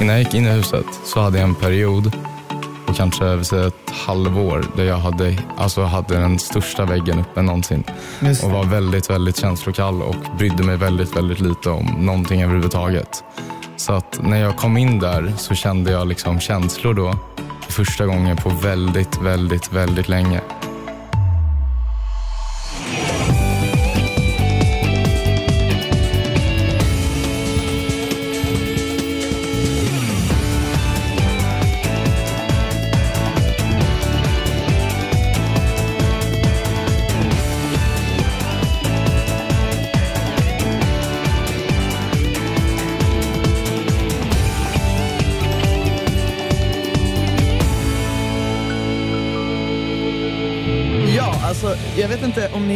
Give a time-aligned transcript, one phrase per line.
[0.00, 2.12] Innan jag gick in i huset så hade jag en period
[2.86, 7.84] på kanske säga, ett halvår där jag hade, alltså hade den största väggen uppe någonsin.
[8.20, 13.24] Just Och var väldigt, väldigt känslokall och brydde mig väldigt, väldigt lite om någonting överhuvudtaget.
[13.76, 17.18] Så att när jag kom in där så kände jag liksom känslor då
[17.62, 20.40] för första gången på väldigt, väldigt, väldigt länge.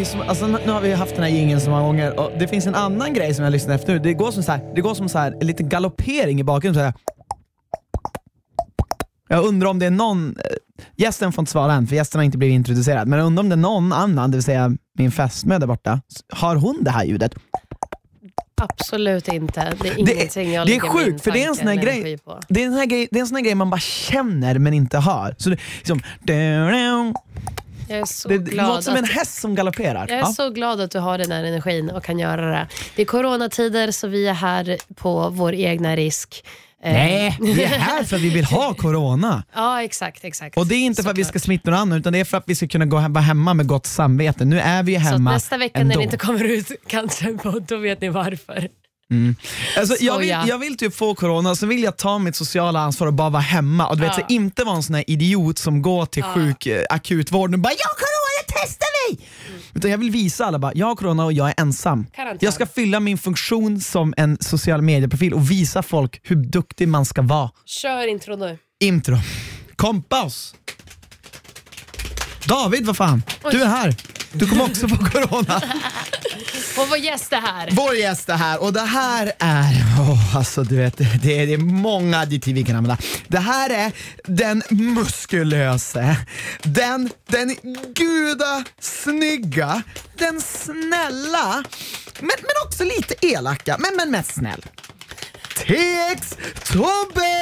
[0.05, 2.21] Inte om ni som, alltså nu har vi haft den här jingeln så många gånger
[2.21, 3.99] och det finns en annan grej som jag lyssnar efter nu.
[3.99, 6.81] Det går som så här, det går som så här, en liten galoppering i bakgrunden.
[6.81, 6.95] Så här.
[9.29, 10.45] Jag undrar om det är någon, eh,
[10.97, 13.49] gästen får inte svara än för gästen har inte blivit introducerad, men jag undrar om
[13.49, 16.01] det är någon annan, det vill säga min fästmö där borta,
[16.33, 17.35] har hon det här ljudet?
[18.57, 19.75] Absolut inte.
[19.81, 22.19] Det är Det, ingenting jag det är sjukt för det är en sån här grej,
[22.49, 24.75] det är en sån grej, det är en sån här grej man bara känner men
[24.75, 25.35] inte hör.
[25.39, 26.01] Så det, liksom,
[27.89, 30.07] Jag är så det glad låter som en häst som galopperar.
[30.09, 30.27] Jag är Ja.
[30.27, 32.69] så glad att du har den här energin och kan göra det.
[32.97, 36.45] Det är coronatider så vi är här på vår egna risk.
[36.83, 39.43] Eh, Nej, vi är här för att vi vill ha corona.
[39.55, 40.25] Ja, exakt.
[40.25, 40.57] exakt.
[40.57, 41.43] Och det är inte för att vi ska Såklart.
[41.45, 43.55] smitta någon annan utan det är för att vi ska kunna gå hem, vara hemma
[43.55, 44.45] med gott samvete.
[44.45, 45.89] Nu är vi ju Så hemma nästa vecka ändå.
[45.89, 48.69] när det inte kommer ut cancerpodd, då vet ni varför.
[49.79, 53.07] Alltså, jag, vill, jag vill typ få corona, så vill jag ta mitt sociala ansvar
[53.07, 53.87] och bara vara hemma.
[53.89, 57.55] Och du vet, så inte vara en sån idiot som går till sjuk eh, akutvården
[57.55, 59.29] och bara “jag har corona, testa mig!”
[59.75, 62.07] Utan jag vill visa alla bara “jag har corona och jag är ensam”.
[62.15, 62.39] Karantän.
[62.41, 67.05] Jag ska fylla min funktion som en social medieprofil och visa folk hur duktig man
[67.05, 67.51] ska vara.
[67.67, 68.59] Kör intro nu.
[68.81, 69.17] Intro.
[69.77, 70.55] Kompas!
[72.47, 73.23] David, vad fan?
[73.51, 73.97] Du är här.
[74.33, 75.63] Du kommer också få corona.
[76.79, 77.69] Och vår gäst är här.
[77.73, 81.53] Vår gäst är här och det här är, oh, alltså du vet, det är, det
[81.55, 83.03] är många adjektiv vi kan använda.
[83.29, 83.93] Det här är
[84.25, 86.17] den muskulöse,
[86.63, 87.57] den, den
[87.95, 89.83] guda snygga,
[90.19, 91.65] den snälla,
[92.21, 94.65] men, men också lite elaka, men, men mest snäll.
[95.57, 97.35] TX Tobbe!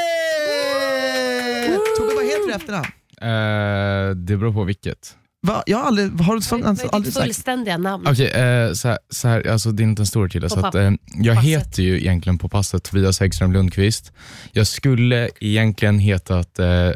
[1.96, 2.86] Tobbe, vad heter du efternamn?
[3.20, 5.16] Eh, det beror på vilket.
[5.46, 5.62] Va?
[5.66, 7.24] Jag har aldrig, har du sånt, Vad är ditt aldrig sagt?
[7.24, 8.06] fullständiga namn?
[8.06, 10.48] Okej, eh, så, här, så här, alltså det är inte en stor kille.
[10.48, 11.50] På Så att, eh, jag passet.
[11.50, 14.12] heter ju egentligen på passet Tobias Häggström Lundqvist.
[14.52, 16.90] Jag skulle egentligen hetat eh,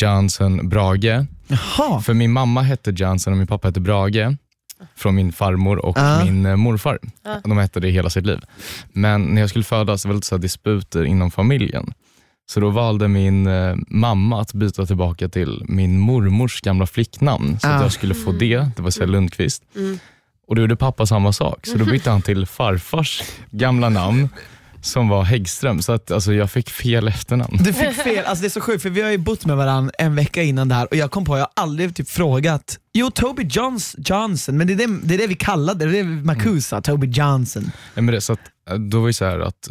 [0.00, 2.00] Johnson Brage, Jaha.
[2.00, 4.36] för min mamma hette Johnson och min pappa hette Brage.
[4.96, 6.24] Från min farmor och Ah.
[6.24, 6.98] min eh, morfar.
[7.24, 7.36] Ah.
[7.44, 8.38] De hette det hela sitt liv.
[8.92, 11.92] Men när jag skulle födas var det lite så här disputer inom familjen.
[12.48, 17.68] Så då valde min eh, mamma att byta tillbaka till min mormors gamla flicknamn, så
[17.68, 17.70] Ah.
[17.74, 18.68] att jag skulle få det.
[18.76, 19.62] Det var här Lundqvist.
[19.76, 19.98] Mm.
[20.48, 24.28] Och då gjorde pappa samma sak, så då bytte han till farfars gamla namn
[24.86, 25.82] som var Häggström.
[25.82, 27.56] Så att, alltså, jag fick fel efternamn.
[27.60, 29.92] Du fick fel, alltså det är så sjukt för vi har ju bott med varandra
[29.98, 33.10] en vecka innan det här och jag kom på, jag har aldrig typ frågat, jo
[33.10, 36.10] Toby Johns, Johnson, men det är det, det är det vi kallade det, är det
[36.10, 37.70] Makusa, Toby Johnson.
[37.94, 38.40] Ja, men det, så att,
[38.78, 39.70] då var det så här att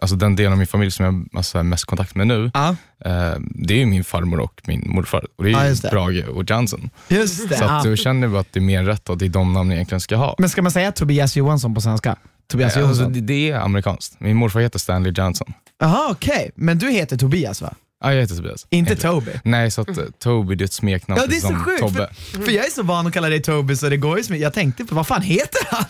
[0.00, 2.76] alltså, den delen av min familj som jag alltså, har mest kontakt med nu, Ja,
[3.04, 5.26] eh, det är min farmor och min morfar.
[5.36, 5.90] Och det är det.
[5.90, 6.90] Brage och Johnson.
[7.08, 7.56] just det.
[7.56, 7.90] Så att ja.
[7.90, 10.00] då känner vi att det är mer rätt att det är de namn jag egentligen
[10.00, 10.34] ska ha.
[10.38, 12.16] Men ska man säga Tobias Johansson på svenska?
[12.48, 13.12] Tobias Eh, Alltså, Johansson?
[13.12, 14.20] det, det är amerikanskt.
[14.20, 15.52] Min morfar heter Stanley Johnson.
[15.80, 17.74] Jaha okej, men du heter Tobias va?
[18.04, 18.66] Ja, jag heter Tobias.
[18.70, 19.30] Inte Heter- Toby?
[19.44, 21.80] Nej, så att eh, Toby det är ett smeknamn Ja det är så som sjukt,
[21.80, 22.08] Tobbe.
[22.32, 24.36] för, för jag är så van att kalla dig Toby så det går ju som,
[24.36, 25.84] jag tänkte på vad fan heter han?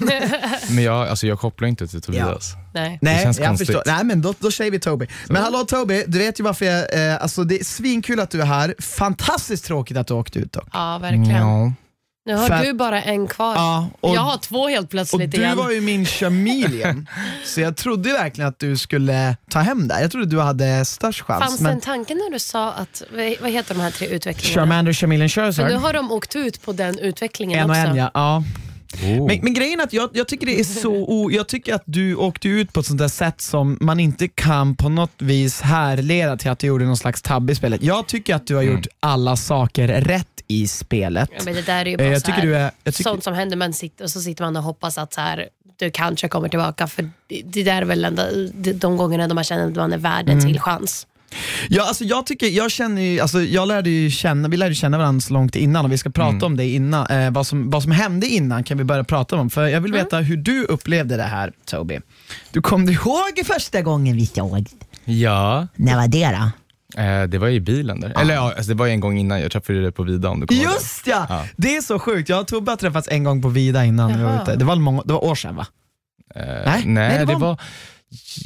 [0.74, 2.54] Men jag, alltså, jag kopplar inte till Tobias.
[2.74, 2.98] Nej.
[3.02, 3.66] Nej, känns jag konstigt.
[3.66, 3.82] förstår.
[3.86, 5.06] Nej men då, då säger vi Toby.
[5.28, 8.40] Men hallå Toby, du vet ju varför jag, eh, alltså det är svinkul att du
[8.42, 10.68] är här, fantastiskt tråkigt att du åkte ut dock.
[10.72, 11.30] Ja, verkligen.
[11.30, 11.72] Ja.
[12.26, 13.54] Nu har För- du bara en kvar.
[13.54, 15.56] Ja, och- jag har två helt Och plötsligt du igen.
[15.56, 17.06] var ju min chameleon,
[17.44, 20.00] så jag trodde verkligen att du skulle ta hem det.
[20.00, 21.44] Jag trodde du hade störst chans.
[21.44, 23.02] Fanns det men en tanke när du sa att,
[23.40, 24.60] vad heter de här tre utvecklingarna?
[24.62, 25.72] Charmander, Chameleon, För nu Charizard.
[25.82, 27.88] har de åkt ut på den utvecklingen En och också.
[27.88, 28.10] en ja.
[28.14, 28.42] ja.
[29.02, 29.26] Oh.
[29.26, 31.82] Men, men grejen är att jag, jag tycker det är så o, jag tycker att
[31.86, 35.60] du åkte ut på ett sånt där sätt som man inte kan på något vis
[35.60, 37.82] härleda till att du gjorde någon slags tabbe i spelet.
[37.82, 38.74] Jag tycker att du har Mm.
[38.76, 41.30] gjort alla saker rätt i spelet.
[41.36, 42.94] Ja, men det där är ju Eh, bara jag så tycker här, du är, jag
[42.94, 45.48] tycker, sånt som händer man sitter, och så sitter man och hoppas att så här,
[45.78, 46.86] du kanske kommer tillbaka.
[46.86, 49.98] För det, det där är väl enda, de, gångerna då man känner att man är
[49.98, 50.38] värd Mm.
[50.38, 51.06] en till chans.
[51.68, 54.74] Ja, alltså jag tycker, jag känner ju, alltså jag lärde ju känna, vi lärde ju
[54.74, 57.06] känna varandra så långt innan och vi ska prata om det innan.
[57.06, 59.92] Eh, vad, som, vad som hände innan kan vi börja prata om, för jag vill
[59.92, 62.00] veta hur du upplevde det här Toby.
[62.52, 64.68] Du kom du ihåg första gången vi såg?
[65.04, 66.50] Ja, När var det då?
[66.96, 68.20] Eh, det var i bilen där.
[68.20, 69.40] Eller ja, alltså, det var en gång innan.
[69.40, 70.72] Jag träffade dig på Vida om du kommer det.
[70.72, 71.26] Just ja.
[71.28, 71.46] Ja.
[71.56, 72.28] Det är så sjukt.
[72.28, 74.56] Jag och Tobbe har träffats en gång på Vida innan vi var ute.
[74.56, 75.66] Det var, många, det var år sedan va?
[76.34, 77.58] Eh, Nej, nej, det det var- var,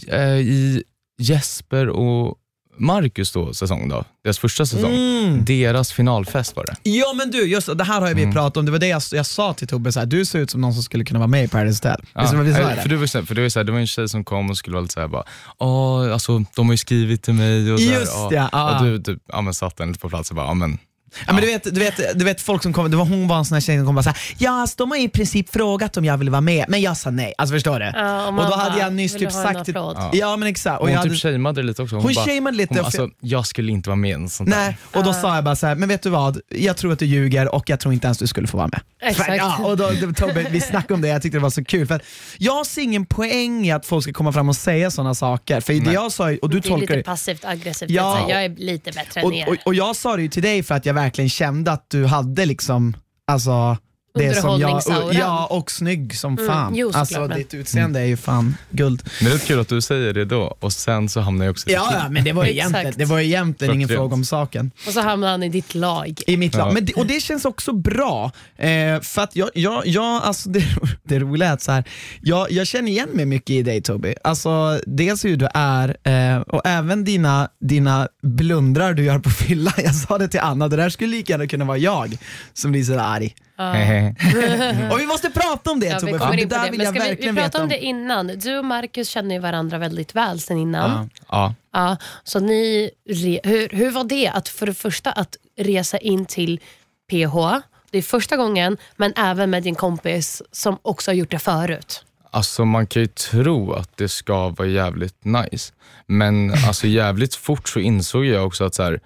[0.08, 0.82] eh, i
[1.20, 2.36] Jesper och
[2.78, 4.04] Marcus då, säsong då.
[4.24, 4.94] Deras första säsong.
[4.94, 5.44] Mm.
[5.44, 6.90] Deras finalfest var det.
[6.90, 8.34] Ja men du, just det här har vi Mm.
[8.34, 8.64] pratat om.
[8.64, 10.74] Det var det jag, jag sa till Tobbe, så här, du ser ut som någon
[10.74, 12.04] som skulle kunna vara med i Paradise Hotel.
[12.20, 12.74] Visst var vi sa eh, det?
[12.74, 14.82] för, här- för var så här, det var en tjej som kom och skulle vara
[14.82, 15.24] lite såhär bara,
[16.12, 18.28] alltså, de har ju skrivit till mig och så här, Just ja.
[18.32, 18.78] ja, ja.
[18.78, 20.78] Och du typ, ja, men satte den lite på plats och bara, ja, men,
[21.26, 23.38] Ja, men du, vet, du, vet, du vet folk som kommer, det var hon var
[23.38, 25.50] en sån här tjej som kom och bara såhär, ja alltså, de har i princip
[25.52, 27.34] frågat om jag ville vara med, men jag sa nej.
[27.38, 27.92] Alltså förstår du?
[27.94, 29.74] Ja, och och då hade bara, jag nyss vill typ sagt till?
[29.74, 30.10] Ja.
[30.12, 30.80] Ja men exakt.
[30.80, 31.96] Och hon jag hade, typ shameade lite också.
[31.96, 32.74] hon bara, shameade lite.
[32.74, 34.44] Hon, och- alltså, jag skulle inte vara med i en där.
[34.44, 36.40] Nej, och då sa jag bara så här, men vet du vad?
[36.48, 38.80] Jag tror att du ljuger och jag tror inte ens du skulle få vara med.
[39.02, 39.36] Exakt.
[39.36, 41.86] Ja, och då, Tobbe, vi snackade om det, jag tyckte det var så kul.
[41.86, 42.02] För att
[42.38, 45.60] jag ser ingen poäng i att folk ska komma fram och säga sådana saker.
[45.60, 47.02] För det jag sa, och du det är tolkar lite det.
[47.02, 47.90] passivt aggressivt.
[47.90, 48.26] Ja.
[48.28, 49.48] Jag är lite bättre än Och, er.
[49.48, 51.90] och, och jag sa det ju till dig för att jag verkligen verkligen kände att
[51.90, 52.96] du hade liksom,
[53.26, 53.76] alltså
[54.14, 54.82] det som jag,
[55.12, 56.66] ja och snygg som fan.
[56.66, 59.02] Mm, jo, alltså men- ditt utseende är ju fan guld.
[59.20, 61.70] Men det är kul att du säger det då och sen så hamnar jag också
[61.70, 64.70] i Ja, ja men det var ju egentligen, det var egentligen ingen fråga om saken.
[64.86, 66.20] Och så hamnar han i ditt lag.
[66.26, 66.76] I mitt lag.
[66.76, 66.80] Ja.
[66.80, 68.32] Det, och det känns också bra.
[68.56, 70.64] Eh, för att jag, jag, jag alltså det,
[71.02, 71.84] det roliga är att så här,
[72.20, 74.14] jag, jag känner igen mig mycket i dig Toby.
[74.24, 79.74] Alltså, dels hur du är eh, och även dina, dina blundrar du gör på fylla.
[79.84, 82.16] Jag sa det till Anna, det där skulle lika gärna kunna vara jag
[82.54, 83.34] som blir så arg.
[84.92, 86.70] Och vi måste prata om det Ja, Tobbe, vi för det där det.
[86.70, 87.68] vill jag ska vi, vi verkligen pratade veta om om.
[87.68, 88.26] det innan.
[88.26, 90.90] Du och Marcus känner ju varandra väldigt väl sen innan.
[90.90, 91.08] Ja.
[91.28, 91.54] ja.
[91.72, 96.26] Ja, så ni, re, hur, hur var det att för det första att resa in
[96.26, 96.60] till
[97.10, 97.36] PH,
[97.90, 102.04] det är första gången, men även med din kompis som också har gjort det förut.
[102.30, 105.72] Alltså man kan ju tro att det ska vara jävligt nice.
[106.06, 109.00] Men alltså jävligt fort så insåg jag också att så här,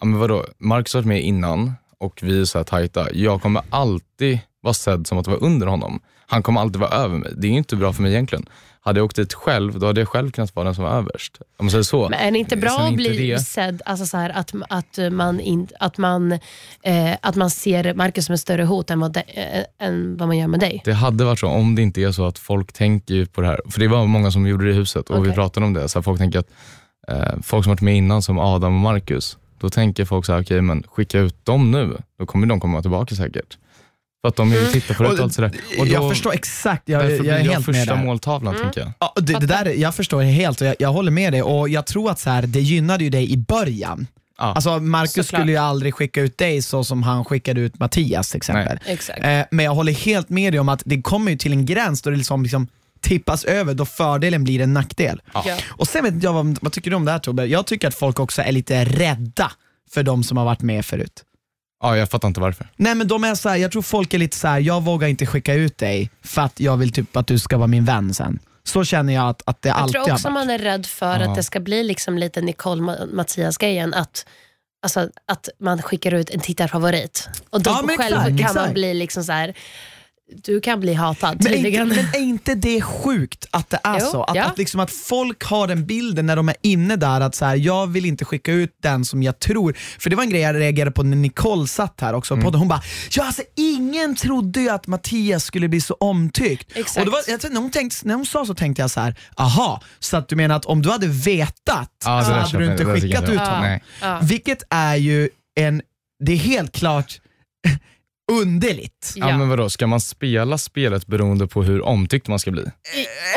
[0.00, 3.12] ja men vadå, Marcus har varit med innan och vi är så här tajta.
[3.12, 6.00] Jag kommer alltid vara sedd som att vara under honom.
[6.26, 7.32] Han kommer alltid vara över mig.
[7.36, 8.46] Det är inte bra för mig egentligen.
[8.80, 11.38] Hade jag åkt dit själv, då hade jag själv kunnat vara den som var överst.
[11.56, 12.08] Om man säger så.
[12.08, 13.38] Men är det inte bra Sen att inte bli det.
[13.38, 16.32] sedd, alltså så här, att, att, man in, att, man,
[16.82, 20.28] eh, att man ser Marcus som ett större hot än vad, de, eh, än vad
[20.28, 20.82] man gör med dig?
[20.84, 23.60] Det hade varit så om det inte är så att folk tänker på det här.
[23.70, 25.34] För det var många som gjorde det i huset och vi Okej.
[25.34, 25.88] pratade om det.
[25.88, 26.50] Så här, folk tänker att
[27.08, 30.42] eh, folk som varit med innan som Adam och Marcus, då tänker folk så här,
[30.42, 31.96] okej men skicka ut dem nu.
[32.18, 33.58] Då kommer de komma tillbaka säkert.
[34.20, 34.62] För att de Mm.
[34.64, 35.52] vill titta på det och allt sådär.
[35.78, 38.04] Och då, jag förstår exakt, jag, jag är helt med första där.
[38.04, 38.64] måltavlan Mm.
[38.66, 38.92] tänker jag.
[38.98, 41.86] Ja, det, det där, jag förstår helt och jag, jag håller med dig och jag
[41.86, 44.06] tror att så här, det gynnade ju dig i början.
[44.38, 44.44] Ja.
[44.44, 45.26] Alltså Marcus Såklart.
[45.40, 48.78] skulle ju aldrig skicka ut dig så som han skickade ut Mattias till exempel.
[48.86, 49.24] Exakt.
[49.24, 52.02] Eh, men jag håller helt med dig om att det kommer ju till en gräns
[52.02, 52.68] då det liksom, liksom
[53.08, 55.22] tippas över, då fördelen blir en nackdel.
[55.34, 55.44] Ja.
[55.68, 57.44] Och sen vet jag, vad, vad tycker du om det här Tobbe?
[57.46, 59.52] Jag tycker att folk också är lite rädda
[59.90, 61.22] för de som har varit med förut.
[61.82, 62.68] Ja, jag fattar inte varför.
[62.76, 65.08] Nej men de är så här, jag tror folk är lite så här: jag vågar
[65.08, 68.14] inte skicka ut dig för att jag vill typ att du ska vara min vän
[68.14, 68.38] sen.
[68.64, 70.34] Så känner jag att, att det Jag alltid tror har också varit.
[70.34, 71.28] man är rädd för Ja.
[71.30, 73.94] att det ska bli liksom lite Nicole-Mattias-grejen.
[73.94, 74.26] Att,
[74.82, 77.28] alltså, att man skickar ut en tittarfavorit.
[77.50, 78.54] Och då Ja, själv exakt, kan exakt.
[78.54, 79.54] man bli liksom så här.
[80.34, 84.00] Du kan bli hatad Men är, inte, men är inte det sjukt att det är
[84.00, 84.22] Jo, så?
[84.22, 84.44] Att, ja.
[84.44, 87.56] att, liksom att folk har den bilden när de är inne där att så här,
[87.56, 89.76] jag vill inte skicka ut den som jag tror.
[89.98, 92.58] För det var en grej jag reagerade på när Nicole satt här också på podden.
[92.58, 96.76] Hon bara, ja alltså ingen trodde ju att Mattias skulle bli så omtyckt.
[96.76, 96.98] Exakt.
[96.98, 99.14] Och det var, jag, när, hon tänkte, när hon sa så tänkte jag så här,
[99.36, 102.72] aha, så att du menar att om du hade vetat Ja, det så hade du
[102.72, 103.78] inte skickat ut honom.
[104.02, 104.20] Ja.
[104.22, 105.28] Vilket är ju
[105.60, 105.82] en,
[106.24, 107.20] det är helt klart
[108.32, 109.12] underligt.
[109.16, 109.28] Ja.
[109.28, 109.38] Ja.
[109.38, 112.62] men vadå, ska man spela spelet beroende på hur omtyckt man ska bli?
[112.62, 112.68] Om,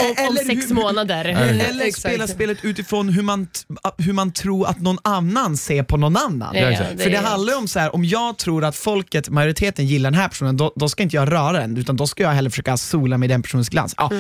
[0.10, 1.26] om Eller sex hur- månader.
[1.26, 2.00] Eller Exakt.
[2.00, 3.52] spela spelet utifrån hur man, t-
[3.98, 6.56] hur man tror att någon annan ser på någon annan.
[6.56, 9.30] Ja, det För det är- handlar ju om så här, om jag tror att folket,
[9.30, 12.24] majoriteten gillar den här personen, då, då ska inte jag röra den, utan då ska
[12.24, 13.94] jag hellre försöka sola med den personens glans.
[13.98, 14.12] Ja.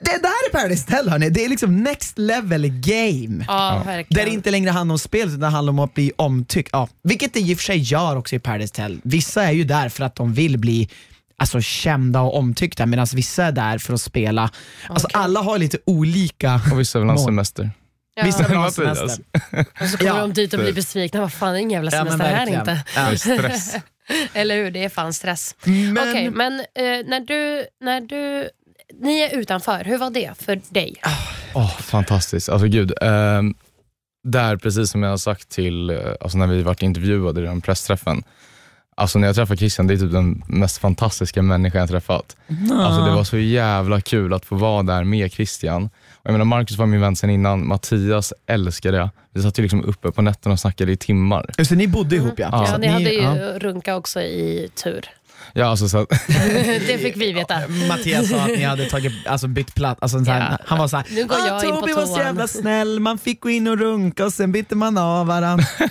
[0.00, 3.44] Det, där är Paradise Hotel hörni, det är liksom next level game.
[3.48, 6.68] Ja, Där det inte längre handlar om spelet utan det handlar om att bli omtyckt.
[6.72, 6.88] Ja.
[7.02, 9.00] Vilket det i och för sig gör också i Paradise Hotel.
[9.04, 10.88] Vissa är ju där för att de vill bli
[11.36, 14.50] alltså, kända och omtyckta medan vissa är där för att spela.
[14.88, 15.20] Alltså, Okej.
[15.20, 17.24] Alla har lite olika Och vissa vill ha Mål.
[17.24, 17.70] semester.
[18.14, 18.24] Ja.
[18.24, 19.18] Vissa vill ha semester.
[19.80, 20.20] Och så kommer Ja.
[20.20, 21.20] de dit och blir besvikna.
[21.20, 22.60] Vad fan, det är ingen jävla Ja, semester här verkligen.
[22.60, 22.84] inte.
[22.96, 23.16] Ja.
[23.16, 23.74] Stress.
[24.34, 25.54] Eller hur, det är fan stress.
[25.64, 26.64] Men, Okej, men eh,
[27.06, 28.48] när, du, när du...
[29.00, 30.96] Ni är utanför, hur var det för dig?
[31.54, 32.48] Åh, fantastiskt.
[32.48, 32.92] Alltså gud.
[33.00, 33.54] ehm,
[34.24, 37.60] där, precis som jag har sagt till, eh, alltså när vi varit intervjuade i den
[37.60, 38.22] pressträffen,
[39.00, 42.36] Alltså när jag träffade Christian, det är typ den mest fantastiska människan jag träffat.
[42.72, 45.84] Alltså det var så jävla kul att få vara där med Christian.
[45.84, 49.08] Och jag menar Marcus var min vän sen innan, Mattias älskade jag.
[49.34, 51.50] Vi satt ju liksom uppe på nätterna och snackade i timmar.
[51.58, 52.48] Just det, ni bodde ihop ja.
[52.52, 53.58] Ja, Så att ni hade ju ja.
[53.58, 55.08] runka också i tur.
[55.52, 56.06] Ja, alltså så
[56.86, 57.54] det fick vi veta.
[57.88, 60.02] Mattias sa att ni hade tagit, alltså bytt plats.
[60.02, 60.58] Alltså, så här, Ja.
[60.66, 63.00] Han var såhär, Nu går jag ah, in på Tobi var så toan." jävla snäll,
[63.00, 65.64] man fick gå in och runka och sen bytte man av varandra.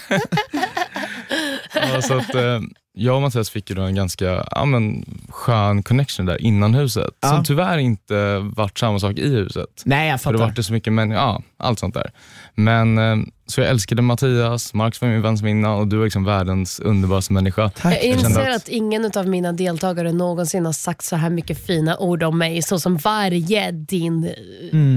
[1.73, 2.59] ja, så att eh,
[2.99, 7.09] jag och Mattias fick ju då en ganska ja, men, skön connection där innan huset.
[7.21, 7.29] Ja.
[7.29, 9.81] Som tyvärr inte vart samma sak i huset.
[9.85, 10.47] Nej jag För det fattar.
[10.47, 12.11] vart det så mycket människor, ja, allt sånt där.
[12.55, 16.03] Men eh, så jag älskade Mattias, Marcus var min vän som innan och du var
[16.03, 17.69] liksom världens underbaraste människa.
[17.69, 17.93] Tack.
[17.93, 21.97] Jag inser att- att ingen av mina deltagare någonsin har sagt så här mycket fina
[21.97, 24.29] ord om mig, så som varje din,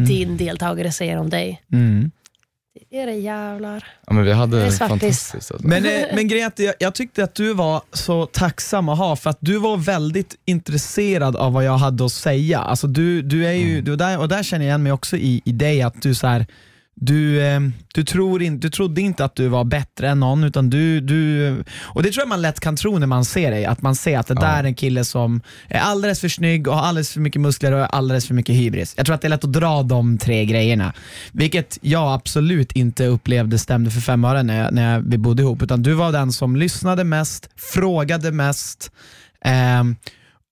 [0.06, 1.62] din deltagare säger om dig.
[1.72, 2.10] Mm.
[2.90, 3.84] Det är det jävlar.
[4.06, 5.00] Ja, men vi hade Det är det svartis.
[5.00, 5.34] fantastiskt.
[5.52, 5.68] Alltså.
[5.68, 9.30] Men, eh, men Grete, jag, jag tyckte att du var så tacksam att ha för
[9.30, 12.58] att du var väldigt intresserad av vad jag hade att säga.
[12.58, 15.42] Alltså du, du är ju, du, där, och där känner jag igen mig också i,
[15.44, 16.46] i dig, att du så här,
[16.94, 17.60] du, eh,
[17.94, 21.50] du, tror in, du trodde inte att du var bättre än någon, utan du, du,
[21.82, 24.18] och det tror jag man lätt kan tro när man ser dig, att man ser
[24.18, 24.40] att det Ja.
[24.40, 27.72] där är en kille som är alldeles för snygg och har alldeles för mycket muskler
[27.72, 28.94] och alldeles för mycket hybris.
[28.96, 30.92] Jag tror att det är lätt att dra de tre grejerna,
[31.32, 35.62] vilket jag absolut inte upplevde stämde för fem öre när, jag, när vi bodde ihop,
[35.62, 38.90] utan du var den som lyssnade mest, frågade mest,
[39.44, 39.96] ehm,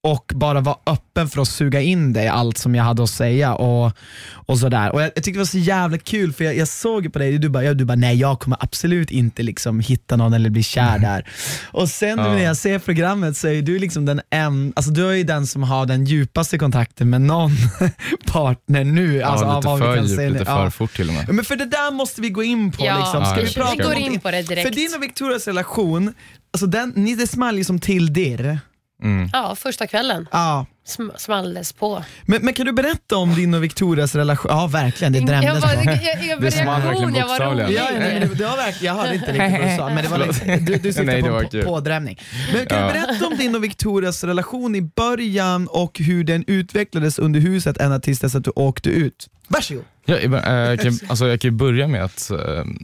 [0.03, 3.55] och bara var öppen för att suga in dig allt som jag hade att säga.
[3.55, 3.93] Och,
[4.33, 4.93] och sådär.
[4.93, 7.19] Och jag, jag tyckte det var så jävla kul för jag, jag såg ju på
[7.19, 10.51] dig, du bara, ja, du bara nej jag kommer absolut inte liksom hitta någon eller
[10.51, 11.29] bli kär där.
[11.73, 12.25] Och sen Ja.
[12.33, 15.47] när jag ser programmet så är du liksom den en, alltså du är ju den
[15.47, 17.51] som har den djupaste kontakten med någon
[18.27, 19.23] partner nu.
[19.23, 20.31] Alltså, ja, av lite för djupt, nu.
[20.31, 20.57] lite Ja.
[20.65, 21.35] för fort till och med.
[21.35, 22.85] Men för det där måste vi gå in på.
[22.87, 23.25] Ja, liksom.
[23.25, 24.69] Ska Ja, vi, vi prata vi går om in på det direkt.
[24.69, 26.15] För din och Victorias relation,
[26.53, 28.59] alltså den, ni, det small ju som till dirr.
[29.03, 29.29] Mm.
[29.33, 30.67] Ja, första kvällen Ja.
[30.89, 32.05] sm- smalldes på.
[32.27, 34.51] Men, men kan du berätta om din och Victorias relation?
[34.55, 35.91] Ja verkligen, det Jag drämdes var, på.
[35.91, 37.67] jag, jag, jag, Det small reaktion, verkligen jag var bokstavligen.
[37.71, 37.79] rolig.
[37.79, 40.05] Ja, nej, men det, det var verkligen, jag hörde inte riktigt vad du sa, men
[40.05, 42.19] det var liksom, du, du det på var en på, pådrämning.
[42.53, 42.87] Men kan Ja.
[42.87, 47.77] du berätta om din och Victorias relation i början och hur den utvecklades under huset
[47.81, 49.29] ända tills dess att du åkte ut?
[49.49, 49.85] Varsågod.
[50.05, 52.39] Ja, jag, eh, jag, kan, alltså, jag kan börja med att, eh,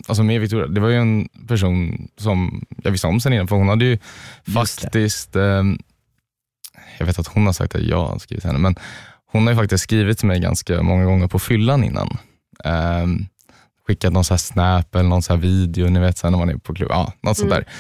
[0.07, 3.57] alltså med Victoria, det var ju en person som jag visste om sen innan, för
[3.57, 3.99] hon hade ju
[4.55, 5.63] faktiskt, eh,
[6.99, 8.77] jag vet att hon har sagt att jag har skrivit henne, men
[9.33, 12.19] hon har faktiskt skrivit till mig ganska många gånger på fyllan innan.
[12.65, 13.07] Eh,
[13.87, 16.39] skickat någon så här snap eller någon så här video, ni vet så här, när
[16.39, 17.65] man är på klubb, ja, något sånt Mm.
[17.65, 17.73] där.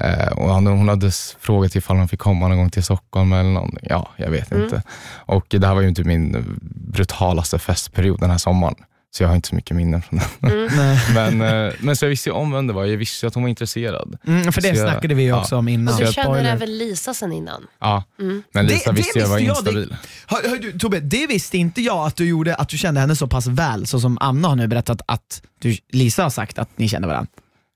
[0.00, 1.10] Eh, och hon, hon hade
[1.40, 3.86] frågat ifall hon fick komma någon gång till Stockholm eller någonting.
[3.90, 4.64] Ja, jag vet Mm.
[4.64, 4.82] inte.
[5.12, 6.58] Och det här var ju typ min
[6.92, 8.74] brutalaste festperiod den här sommaren.
[9.12, 10.52] Så jag har inte så mycket minnen från den.
[10.52, 10.96] Mm.
[11.38, 12.84] Men, eh, men så jag visste ju om vem det var.
[12.84, 14.18] Jag visste att hon var intresserad.
[14.26, 15.40] Mm, för det Så jag- snackade vi ju ja.
[15.40, 15.94] också om innan.
[15.94, 17.66] Och du jag känner även Lisa sen innan.
[17.80, 18.42] Ja, Mm.
[18.52, 19.96] men Det- Lisa det visste jag var jag, det- instabil.
[20.26, 23.16] Hör, hör du, Tobbe, det visste inte jag att du gjorde, att du kände henne
[23.16, 26.78] så pass väl, så som Anna har nu berättat att du, Lisa har sagt att
[26.78, 27.30] ni känner varandra.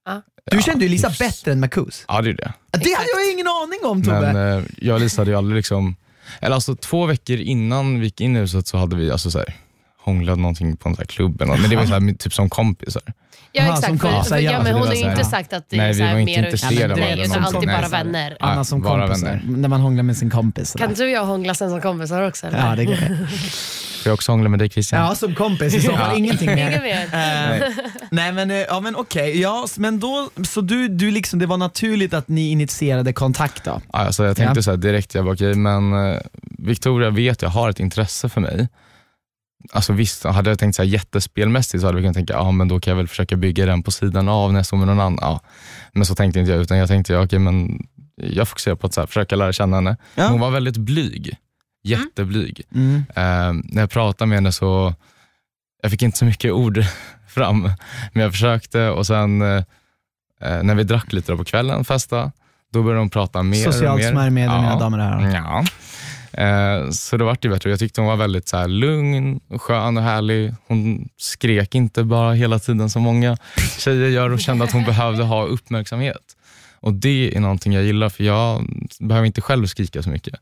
[0.07, 0.23] Ja.
[0.50, 1.19] Du Ja, kände ju Lisa hyfs.
[1.19, 2.05] bättre än Marcus.
[2.09, 2.53] Ja, det är det.
[2.71, 4.33] Det hade jag ingen aning om Tobbe.
[4.33, 5.97] Men eh, jag och Lisa hade ju aldrig liksom,
[6.41, 9.38] eller alltså två veckor innan vi gick in i huset så hade vi alltså så
[9.38, 9.55] här,
[10.04, 11.42] hånglat någonting på en sån här klubb.
[11.42, 11.61] eller något.
[11.61, 13.02] Men det var så här, typ som kompisar.
[13.56, 15.25] Ja Aha, exakt, för, kompisar, för, ja, ja, men det hon har ju inte ja.
[15.25, 17.25] sagt att det Nej, är vi så här var inte mer intresserade av nej, varandra
[17.25, 18.37] utan alltid bara vänner.
[18.40, 19.42] Ja, Anna som bara kompisar, vänner.
[19.58, 20.75] när man hånglar med sin kompis.
[20.78, 22.46] Kan du och jag hångla sen som kompisar också?
[22.46, 22.58] Eller?
[22.68, 23.28] Ja, det kan jag.
[24.02, 25.06] Får jag också hångla med dig Christian?
[25.06, 26.16] ja, som kompis i så fall, Ja.
[26.18, 27.06] ingenting Inget mer.
[27.12, 27.62] mer.
[27.62, 27.68] Eh,
[28.11, 31.46] nej men, eh, ja, men okej, ja, s- men då, så du, du liksom, det
[31.46, 33.80] var naturligt att ni initierade kontakt då?
[33.92, 34.62] Ja, Alltså jag tänkte Ja.
[34.62, 36.18] så här direkt, jag bara, okej, men eh,
[36.58, 38.68] Victoria vet jag har ett intresse för mig.
[39.73, 42.68] Alltså visst, hade jag tänkt så här jättespelmässigt så hade vi kunnat tänka, ja men
[42.68, 45.00] då kan jag väl försöka bygga den på sidan av när jag står med någon
[45.00, 45.18] annan.
[45.21, 45.40] Ja.
[45.92, 48.94] Men så tänkte inte jag, utan jag tänkte, ja, okej men jag fokuserar på att
[48.94, 49.97] så här, försöka lära känna henne.
[50.14, 50.28] Ja.
[50.28, 51.37] Hon var väldigt blyg,
[51.85, 52.62] jätteblyg.
[52.75, 52.97] Mm.
[53.16, 54.94] Eh, när jag pratade med henne så,
[55.83, 56.85] jag fick inte så mycket ord
[57.28, 57.62] fram,
[58.12, 59.62] men jag försökte och sen eh,
[60.40, 62.33] när vi drack lite på kvällen, festa,
[62.73, 64.11] då började de prata mer och Socialt mer.
[64.11, 64.61] smärjmedel Ja.
[64.62, 65.35] mina damer och herrar.
[65.35, 65.64] Ja.
[66.38, 67.71] Eh, så det vart ju bättre.
[67.71, 70.55] Jag tyckte hon var väldigt så här, lugn, skön och härlig.
[70.67, 73.37] Hon skrek inte bara hela tiden som många
[73.79, 76.37] tjejer gör och kände att hon behövde ha uppmärksamhet.
[76.81, 78.67] Och Det är någonting jag gillar för jag
[79.00, 80.35] behöver inte själv skrika så mycket.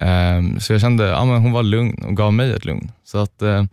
[0.00, 2.92] Eh, så jag kände att ja, men hon var lugn och gav mig ett lugn.
[3.04, 3.64] Så att, eh,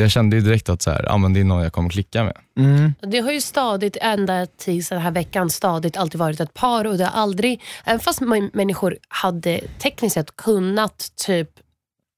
[0.00, 2.24] jag kände ju direkt att så här, ja, men det är någon jag kommer klicka
[2.24, 2.36] med.
[2.58, 2.94] Mm.
[3.00, 6.98] Det har ju stadigt, ända tills den här veckan, stadigt alltid varit ett par och
[6.98, 8.20] det har aldrig, även fast
[8.52, 11.50] människor hade tekniskt sett kunnat typ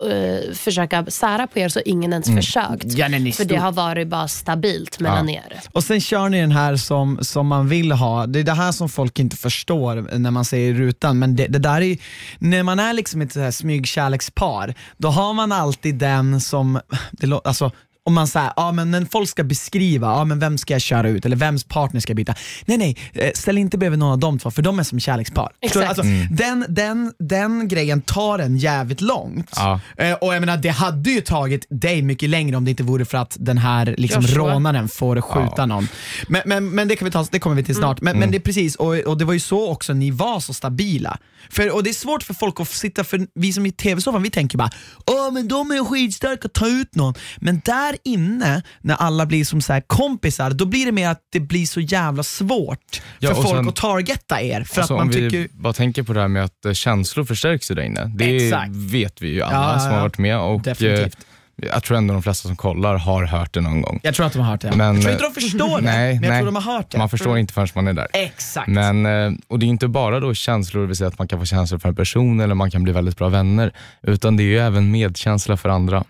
[0.04, 2.84] eh, försöka sära på er så ingen ens försökt.
[2.84, 2.96] Mm.
[2.96, 5.60] Ja, nej, För det har varit bara stabilt mellan er.
[5.72, 8.26] Och sen kör ni den här som, som man vill ha.
[8.26, 11.18] Det är det här som folk inte förstår när man ser i rutan.
[11.18, 11.98] Men det, det där är,
[12.38, 16.80] när man är liksom ett så här smygkärlekspar, då har man alltid den som,
[17.12, 17.70] det, alltså,
[18.06, 21.08] om man säger, ja men när folk ska beskriva, ja men vem ska jag köra
[21.08, 22.34] ut eller vems partner ska jag byta?
[22.66, 25.52] Nej nej, eh, ställ inte bredvid någon av dem två för de är som kärlekspar.
[25.60, 25.88] Exakt.
[25.88, 29.50] Alltså, den, den, den grejen tar en jävligt långt.
[29.56, 29.80] Ja.
[29.98, 33.04] Eh, och jag menar det hade ju tagit dig mycket längre om det inte vore
[33.04, 35.66] för att den här liksom, rånaren får skjuta Ja.
[35.66, 35.88] någon.
[36.28, 38.00] Men, men, men det, kan vi ta, det kommer vi till snart.
[38.00, 40.54] Men, men det är precis, och, och det var ju så också ni var så
[40.54, 41.18] stabila.
[41.50, 44.30] För, och det är svårt för folk att sitta, för vi som i tv-soffan vi
[44.30, 44.70] tänker bara
[45.06, 47.14] Åh men de är skitstarka, ta ut någon.
[47.36, 51.20] Men där inne, när alla blir som så här kompisar, då blir det mer att
[51.32, 54.64] det blir så jävla svårt Ja, för folk sen- att targeta er.
[54.64, 56.72] För Alltså, att man om vi tycker, bara tänker på det här med att eh,
[56.72, 58.04] känslor förstärks där inne.
[58.16, 58.70] Det Exakt.
[58.76, 60.38] vet vi ju alla Ja, som har varit med.
[60.38, 61.14] Och, Definitivt.
[61.62, 64.00] eh, jag tror ändå de flesta som kollar har hört det någon gång.
[64.02, 64.72] jag tror att de har hört det.
[64.76, 66.38] Men, jag tror eh, inte de förstår det, nej, men jag nej.
[66.40, 66.98] tror de har hört det.
[66.98, 68.06] Man förstår inte förrän man är där.
[68.12, 68.68] Exakt.
[68.68, 69.06] Men,
[69.48, 71.78] och det är inte bara då känslor, det vill säga att man kan få känslor
[71.78, 73.72] för en person eller man kan bli väldigt bra vänner,
[74.02, 76.04] utan det är ju även medkänsla för andra.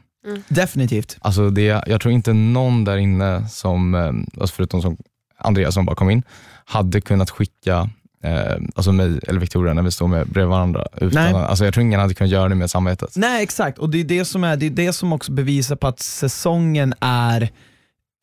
[0.49, 1.17] Definitivt.
[1.21, 4.97] Alltså det, jag tror inte någon där inne, som, eh, alltså förutom som
[5.39, 6.23] Andreas som bara kom in,
[6.65, 7.91] hade kunnat skicka
[8.25, 10.87] eh, alltså mig eller Victoria när vi står med bredvid varandra.
[10.97, 11.35] Utan, Nej.
[11.35, 13.17] alltså jag tror ingen hade kunnat göra det med samvetet.
[13.17, 15.87] Nej exakt, och det är det som, är, det är det som också bevisar på
[15.87, 17.49] att säsongen är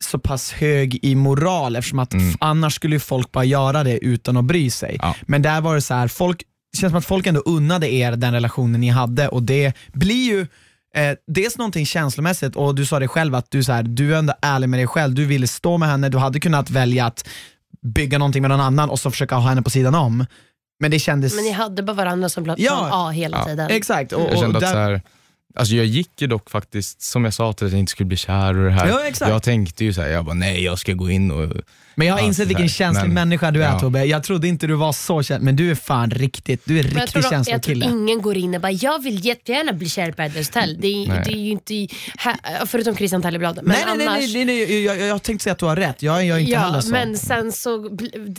[0.04, 2.34] så pass hög i moral eftersom att Mm.
[2.40, 4.96] annars skulle folk bara göra det utan att bry sig.
[5.02, 5.14] Ja.
[5.22, 6.42] Men där var det så här, folk,
[6.72, 10.26] det känns som att folk ändå unnade er den relationen ni hade och det blir
[10.26, 10.46] ju
[10.94, 14.18] Eh, dels någonting känslomässigt och du sa det själv att du, så här, du är
[14.18, 17.28] ändå ärlig med dig själv, du ville stå med henne, du hade kunnat välja att
[17.82, 20.26] bygga någonting med någon annan och så försöka ha henne på sidan om.
[20.80, 21.34] Men det kändes...
[21.34, 22.88] Men ni hade bara varandra som plan Ja.
[22.92, 23.44] A hela Ja.
[23.44, 23.70] tiden.
[23.70, 24.12] Exakt.
[24.12, 25.02] Och, Jag och kände att där- så här,
[25.56, 28.06] alltså jag gick ju dock faktiskt, som jag sa till dig, att jag inte skulle
[28.06, 28.88] bli kär och det här.
[28.88, 29.30] Ja, exakt.
[29.30, 31.52] Jag tänkte ju så här, jag bara nej jag ska gå in och
[31.96, 33.78] Men jag har insett vilken känslig Men- människa du är ja.
[33.80, 34.04] Tobbe.
[34.04, 37.22] Jag trodde inte du var så känslig, men du är fan riktigt, du är tror,
[37.22, 37.86] de, känslig jag tror kille.
[37.86, 40.76] ingen går in och bara “jag vill jättegärna bli kär i Paradise Hotel”.
[40.80, 41.22] Det är, Nej.
[41.26, 43.56] det är ju inte, här, förutom Christian Talleblad.
[43.56, 45.66] Men Nej, nej, nej, annars, nej, nej, nej jag, jag, jag tänkte säga att du
[45.66, 46.02] har rätt.
[46.02, 46.88] Jag, jag är inte heller Ja, så.
[46.90, 47.88] men sen så,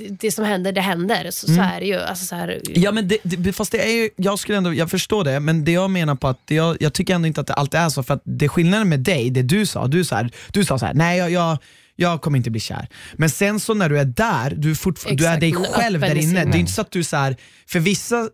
[0.09, 1.27] det- som händer, det händer.
[1.31, 1.57] Så, Mm.
[1.57, 1.95] så är det ju.
[1.99, 4.91] Alltså, så här, Ja men det, det, fast det är ju, jag skulle ändå, jag
[4.91, 7.47] förstår det, men det jag menar på att det, jag, jag tycker ändå inte att
[7.47, 10.15] det alltid är så, för att det skillnaden med dig, det du sa, du, så
[10.15, 11.57] här, du sa så här, nej jag, jag,
[11.95, 12.87] jag kommer inte bli kär.
[13.13, 15.99] Men sen så när du är där, du är, fortfar- du är Exakt, dig själv
[15.99, 16.45] där inne.
[16.45, 17.35] Det är inte så att du så här,
[17.67, 18.29] för vissa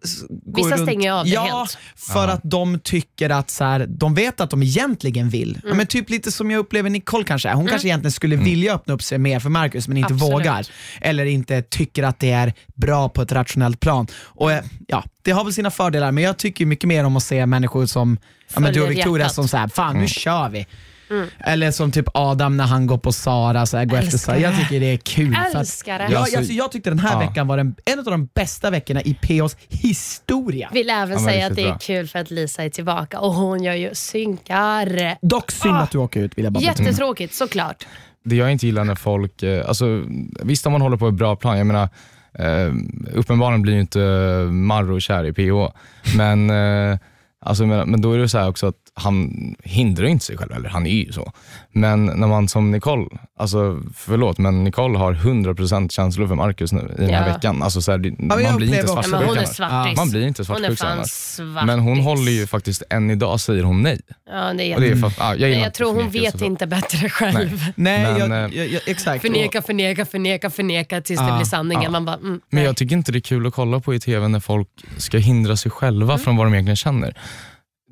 [0.55, 1.77] Vissa runt, stänger av det Ja, helt.
[1.95, 5.61] för att de tycker att så här, de vet att de egentligen vill.
[5.67, 7.53] Ja, men typ lite som jag upplever Nicole kanske.
[7.53, 10.33] Hon kanske egentligen skulle vilja öppna upp sig mer för Marcus men inte Absolut.
[10.33, 10.67] vågar.
[11.01, 14.07] Eller inte tycker att det är bra på ett rationellt plan.
[14.23, 17.23] Och eh, ja, Det har väl sina fördelar men jag tycker mycket mer om att
[17.23, 18.17] se människor som
[18.53, 19.35] ja, men du och Victoria hjärtat.
[19.35, 20.01] som säger fan Mm.
[20.01, 20.65] nu kör vi.
[21.39, 24.37] Eller som typ Adam när han går på Sara, så här, går efter Sara.
[24.39, 25.35] Jag tycker det är kul.
[25.35, 26.07] för att- Älskar det.
[26.11, 27.27] Ja, alltså- alltså, jag tyckte den här Ja.
[27.29, 30.69] veckan var den, en av de bästa veckorna i PHs historia.
[30.73, 31.77] Vill även men säga att det är bra.
[31.77, 35.15] kul för att Lisa är tillbaka och hon gör ju synkar.
[35.27, 36.63] Dock synd att du åker ut vill jag bara.
[36.63, 37.85] Jättetråkigt såklart.
[38.25, 40.03] det jag inte gillar när folk, eh, alltså,
[40.43, 41.89] visst om man håller på ett bra plan, jag menar
[42.39, 42.73] eh,
[43.13, 43.99] uppenbarligen blir ju inte
[44.51, 45.73] Marro kär i PH,
[46.17, 46.97] men, eh,
[47.45, 49.31] alltså, men, men då är det så här också att han
[49.63, 51.31] hindrar inte sig själv, eller han är ju så.
[51.71, 53.05] Men när man som Nicole,
[53.39, 57.33] alltså förlåt men Nicole har 100% känslor för Marcus nu i den här Ja.
[57.33, 57.63] veckan.
[57.63, 59.55] Alltså, så här, det, man blir upplever inte också svartsjuk men hon är annars.
[59.55, 59.97] svartis.
[59.97, 61.07] Man blir inte Hon är svartsjuk fan annars.
[61.11, 61.65] svartis.
[61.65, 63.99] Men hon håller ju faktiskt, än idag säger hon nej.
[64.29, 65.95] Ja, det är Och det är för, ja, jag, gillar Nej, jag inte tror hon
[65.97, 67.65] förnekelse, vet så- inte bättre själv.
[67.75, 69.21] Nej, Men, jag, eh, jag, jag, exakt.
[69.21, 71.83] Förneka, förneka, förneka, förneka tills det Ja, blir sanningen.
[71.83, 71.89] ja.
[71.89, 72.63] Man bara, mm, Men nej.
[72.63, 75.55] jag tycker inte det är kul att kolla på i TV när folk ska hindra
[75.57, 77.17] sig själva från vad de egentligen känner.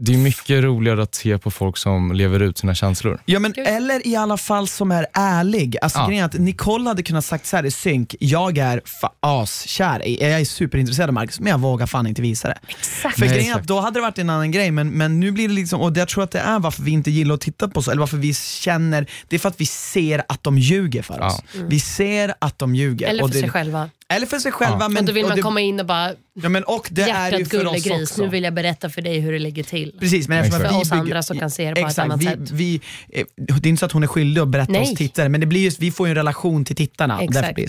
[0.01, 3.19] Det är mycket roligare att se på folk som lever ut sina känslor.
[3.25, 5.77] Ja, men eller i alla fall som är ärlig.
[5.81, 6.25] Alltså, Ja.
[6.25, 8.81] att Nicole hade kunnat sagt så här i synk, jag är
[9.19, 12.57] askär, jag är superintresserad av Marcus, men jag vågar fan inte visa det.
[12.67, 13.15] Exakt.
[13.15, 13.67] För Nej, grejen är att exakt.
[13.67, 16.07] då hade det varit en annan grej, men, men nu blir det liksom, och jag
[16.07, 18.33] tror att det är varför vi inte gillar att titta på så, eller varför vi
[18.33, 21.41] känner, det är för att vi ser att de ljuger för oss.
[21.53, 23.07] Vi ser att de ljuger.
[23.07, 23.89] Eller och för det, sig själva.
[24.13, 24.77] Eller för sig själva.
[24.81, 24.87] Ja.
[24.89, 27.05] Men, och då vill man det, komma in och bara, ja, men, och det är
[27.07, 28.21] ju hjärtat för oss gullegris, också.
[28.21, 29.93] nu vill jag berätta för dig hur det ligger till.
[29.99, 31.99] Precis, men eftersom För vi oss bygger- andra som kan se det på ett exakt,
[32.05, 32.51] annat vi, sätt.
[32.51, 32.81] Vi,
[33.13, 34.81] eh, det är inte så att hon är skyldig att berätta Nej.
[34.81, 37.21] oss tittare, men det blir just, vi får ju en relation till tittarna.
[37.21, 37.59] Exakt.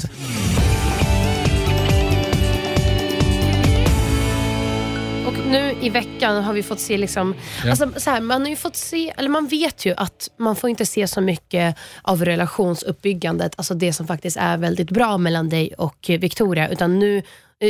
[5.30, 7.70] Och nu i veckan har vi fått se, liksom, Ja.
[7.70, 10.70] alltså, så här, man har ju fått se, eller man vet ju att man får
[10.70, 15.74] inte se så mycket av relationsuppbyggandet, alltså det som faktiskt är väldigt bra mellan dig
[15.78, 16.68] och Victoria.
[16.68, 17.22] Utan nu,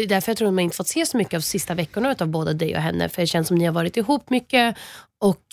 [0.09, 2.53] därför jag tror att man inte fått se så mycket av sista veckorna av både
[2.55, 3.09] dig och henne.
[3.09, 4.77] För det känns som ni har varit ihop mycket
[5.21, 5.45] och,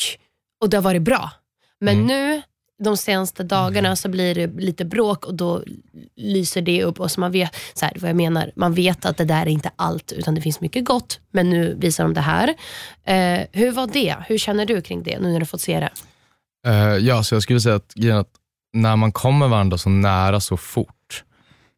[0.61, 1.31] och det har varit bra.
[1.79, 2.07] Men Mm.
[2.07, 2.41] nu
[2.83, 5.63] de senaste dagarna så blir det lite bråk och då
[6.15, 6.99] lyser det upp.
[6.99, 9.49] Och så man vet, så här, vad jag menar, man vet att det där är
[9.49, 11.19] inte allt, utan det finns mycket gott.
[11.31, 12.55] Men nu visar de det här.
[13.03, 14.15] Eh, hur var det?
[14.27, 15.91] Hur känner du kring det nu när du fått se det?
[16.67, 18.29] Eh, ja, så jag skulle säga att, att
[18.73, 21.23] när man kommer varandra så nära så fort,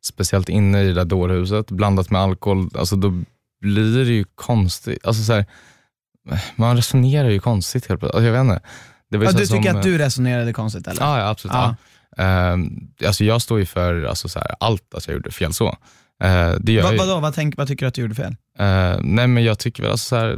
[0.05, 3.23] speciellt inne i det där dårhuset, blandat med alkohol, alltså då
[3.61, 5.05] blir det ju konstigt.
[5.05, 5.45] Alltså så här,
[6.55, 8.15] man resonerar ju konstigt helt plötsligt.
[8.15, 8.61] Alltså jag vet inte.
[9.11, 11.01] Det var Ja, du tycker som, att du resonerade konstigt eller?
[11.01, 11.53] Ja, ja absolut.
[11.53, 11.75] Ja.
[12.17, 12.23] Ja.
[12.23, 12.69] Ehm,
[13.05, 15.77] alltså jag står ju för alltså så här, allt att jag gjorde fel så.
[16.23, 18.35] Eh, det gör Va, vadå, vad, tänk, vad tycker du att du gjorde fel?
[18.59, 20.37] Eh, nej men jag tycker väl alltså så här,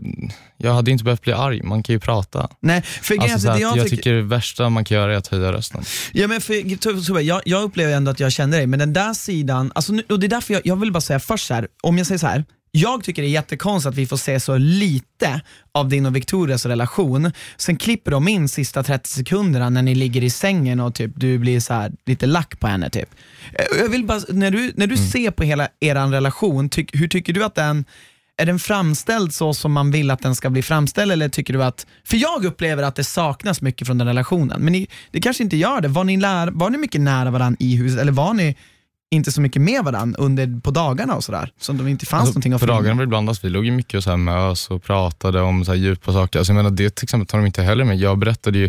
[0.57, 2.49] jag hade inte behövt bli arg, man kan ju prata.
[2.59, 3.95] Nej, för Alltså, så det att jag jag tycker...
[3.95, 5.83] tycker det värsta man kan göra är att höja rösten.
[6.13, 9.71] Ja, men för, jag, jag upplever ändå att jag känner dig, men den där sidan,
[9.75, 12.07] alltså, och det är därför jag, jag vill bara säga först så här, om jag
[12.07, 12.45] säger så här.
[12.73, 16.65] Jag tycker det är jättekonstigt att vi får se så lite av din och Victorias
[16.65, 17.31] relation.
[17.57, 21.37] Sen klipper de in sista 30 sekunderna när ni ligger i sängen och typ du
[21.37, 22.89] blir så här lite lack på henne.
[22.89, 23.09] Typ.
[23.53, 27.07] Eh, Jag vill bara, när du, när du ser på hela er relation, tyck, hur
[27.07, 27.85] tycker du att den
[28.37, 31.63] är den framställd så som man vill att den ska bli framställd eller tycker du
[31.63, 35.43] att, för jag upplever att det saknas mycket från den relationen, men ni, det kanske
[35.43, 35.87] inte gör det.
[35.87, 38.55] Var ni, lär, var ni mycket nära varandra i huset eller var ni
[39.11, 41.51] inte så mycket med varandra under, på dagarna och sådär?
[41.59, 43.65] Som det inte fanns Alltså, någonting att på dagarna var det ibland att vi låg
[43.65, 46.39] ju mycket och så här mös och pratade om så här djupa saker.
[46.39, 47.97] Alltså jag menar, det till exempel tar de inte heller med.
[47.97, 48.65] Jag berättade ju,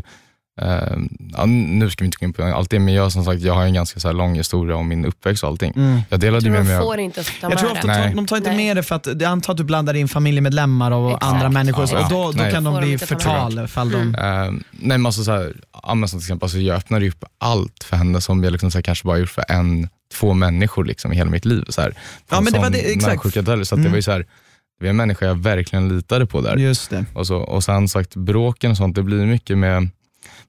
[0.60, 0.96] eh,
[1.36, 3.54] ja, nu ska vi inte gå in på allt det, men jag som sagt, jag
[3.54, 5.72] har en ganska så här lång historia om min uppväxt och allting.
[5.76, 6.00] Mm.
[6.08, 7.74] Jag delade ju Tror med de får inte ta Jag med tror det.
[7.74, 8.08] ofta Nej.
[8.08, 8.66] de, de tar inte Nej.
[8.66, 11.24] med det för att jag antar att du blandar in familjemedlemmar och Exakt.
[11.24, 12.52] andra människor Ja, och då, då nej.
[12.52, 13.00] kan de de bli med.
[13.00, 14.14] förtal ifall de...
[14.14, 14.22] Eh,
[14.70, 15.52] nej men alltså så här,
[15.82, 18.50] ja, men som till exempel, alltså jag öppnade ju upp allt för henne som jag
[18.52, 21.64] liksom så här, kanske bara gjort för en, två människor liksom, i hela mitt liv.
[21.68, 21.94] Så här,
[22.30, 23.22] Ja, en men det var det- exakt.
[23.22, 23.90] Så att det Mm.
[23.90, 24.18] var ju så här,
[24.80, 26.56] det var en människa jag verkligen litade på där.
[26.56, 27.04] Just det.
[27.14, 29.88] Och, så, och sen sagt bråken och sånt, det blir mycket med,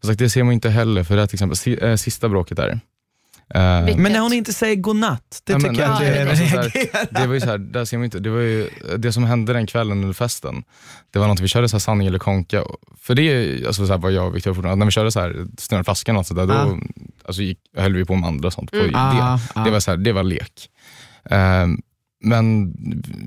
[0.03, 2.79] sagt, det ser man inte heller för det här till exempel, eh, sista bråket där.
[3.49, 3.59] Eh,
[3.97, 6.25] Men när hon inte säger godnatt, det Ja, tycker men- jag att Ja, det är
[6.25, 6.31] det.
[6.59, 9.23] Alltså, det var ju så här, där ser man inte, det var ju det som
[9.23, 10.63] hände den kvällen under festen.
[11.11, 12.63] Det var något, vi körde så här sanning eller konka.
[12.97, 15.19] För det är alltså så här, vad jag och Victoria fortfarande, när vi körde så
[15.19, 16.77] här snurra flaskan och så där, då Ja.
[17.25, 18.71] alltså, gick, höll vi på med andra och sånt.
[18.71, 18.91] På Mm.
[18.91, 18.97] det.
[18.97, 19.63] Ah, ah.
[19.63, 20.69] Det, var så här, det var lek.
[21.29, 21.81] Ehm,
[22.25, 22.73] men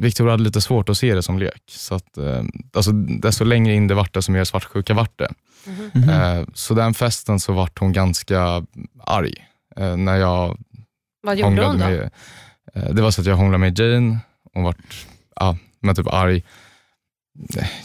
[0.01, 1.63] Victoria hade lite svårt att se det som lek.
[1.71, 5.29] Så att, ehm, alltså, desto längre in det vart, desto mer svartsjuka vart det.
[5.67, 6.09] Mhm.
[6.11, 8.63] Ehm, så den festen så vart hon ganska
[9.05, 9.35] arg.
[9.77, 10.59] Eh, när jag
[11.23, 11.85] Vad gjorde hon då?
[11.87, 12.11] med,
[12.75, 14.19] eh, det var så att jag hånglade med Jane,
[14.55, 16.43] hon vart ja, men typ arg,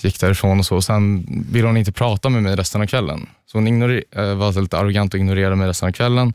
[0.02, 0.82] gick därifrån och så.
[0.82, 3.30] Sen ville hon inte prata med mig resten av kvällen.
[3.46, 6.34] Så hon ignorer, eh, var lite arrogant och ignorerade mig resten av kvällen.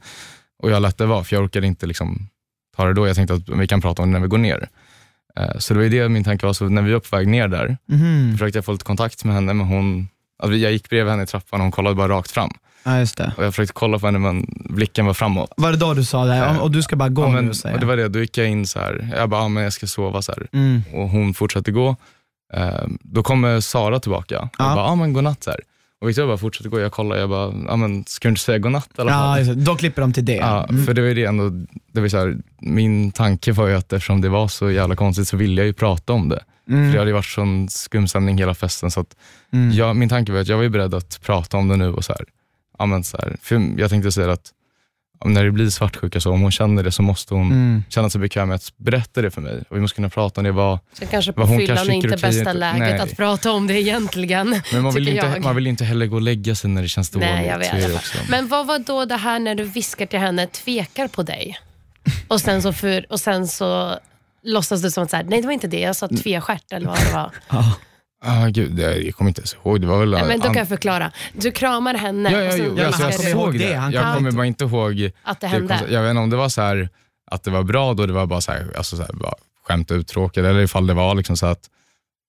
[0.62, 2.28] Och jag lät det vara, för jag orkade inte liksom
[2.76, 3.06] ta det då.
[3.06, 4.68] Jag tänkte att vi kan prata om det när vi går ner.
[5.36, 6.52] Eh, Så det var ju det min tanke var.
[6.52, 8.32] Så när vi var på väg ner där, Mhm.
[8.32, 11.26] försökte jag få lite kontakt med henne, men hon, alltså jag gick bredvid henne i
[11.26, 12.50] trappan och hon kollade bara rakt fram.
[12.86, 13.32] Ja, just det.
[13.36, 15.52] Och jag försökte kolla på henne, men blicken var framåt.
[15.56, 16.46] Var det då du sa det?
[16.50, 18.38] Och, och du ska bara gå Ja, men, nu och det var det, då gick
[18.38, 19.10] jag in så här.
[19.16, 20.46] jag bara, ja, men jag ska sova så här.
[20.52, 20.82] mm.
[20.94, 21.96] och hon fortsatte gå.
[22.54, 22.68] Eh,
[23.00, 24.74] då kommer Sara tillbaka och Ja.
[24.74, 25.60] bara, ja men godnatt så här.
[26.00, 28.58] Och Victoria bara fortsatte gå, jag kollade, jag bara, ja men ska du inte säga
[28.58, 29.46] godnatt i alla Ja, fall?
[29.46, 29.54] det.
[29.64, 30.36] då klipper de till det.
[30.36, 30.86] Ja, Mm.
[30.86, 31.50] för det var ju det ändå,
[31.92, 35.28] det var så här, min tanke var ju att eftersom det var så jävla konstigt
[35.28, 36.42] så ville jag ju prata om det.
[36.68, 36.84] Mm.
[36.84, 39.16] För det hade ju varit sån skumstämning hela festen så att
[39.52, 39.72] Mm.
[39.72, 42.04] jag, min tanke var att jag var ju beredd att prata om det nu och
[42.04, 42.24] så här.
[42.78, 44.52] Ja, men så här för jag tänkte säga att
[45.24, 47.84] när det blir svartsjuka så, om hon känner det så måste hon Mm.
[47.88, 49.62] känna sig bekväm med att berätta det för mig.
[49.70, 50.52] Och vi måste kunna prata om det.
[50.52, 52.98] Vad, Så kanske på Vad hon fyllan kanske är inte okej, bästa inte- läget nej.
[52.98, 54.60] att prata om det egentligen.
[54.72, 55.42] Men man vill, inte, jag.
[55.42, 57.28] man vill inte heller gå och lägga sig när det känns dåligt.
[57.28, 58.02] Nej, jag vet.
[58.30, 61.58] Men vad var då det här när du viskar till henne, tvekar på dig?
[62.28, 63.98] Och sen så, för, och sen så
[64.42, 66.86] låtsas du som att, så här, nej det var inte det, jag sa tvestjärt eller
[66.86, 67.30] vad det var.
[67.48, 67.74] Ja.
[68.26, 69.80] Ah, gud, jag, kommer inte ens ihåg.
[69.80, 70.10] Det var väl...
[70.10, 71.12] Nej, men då an- kan jag förklara.
[71.32, 73.70] Du kramar henne Ja, ja, och sen Ja, alltså, jag kommer ihåg det.
[73.92, 75.10] jag kommer inte- bara inte ihåg...
[75.22, 75.80] att det det hände.
[75.90, 76.88] jag vet inte om det var så här
[77.30, 79.34] att det var bra då, det var bara så här, alltså så här, bara
[79.64, 81.60] skämt uttråkad, eller ifall det var liksom så att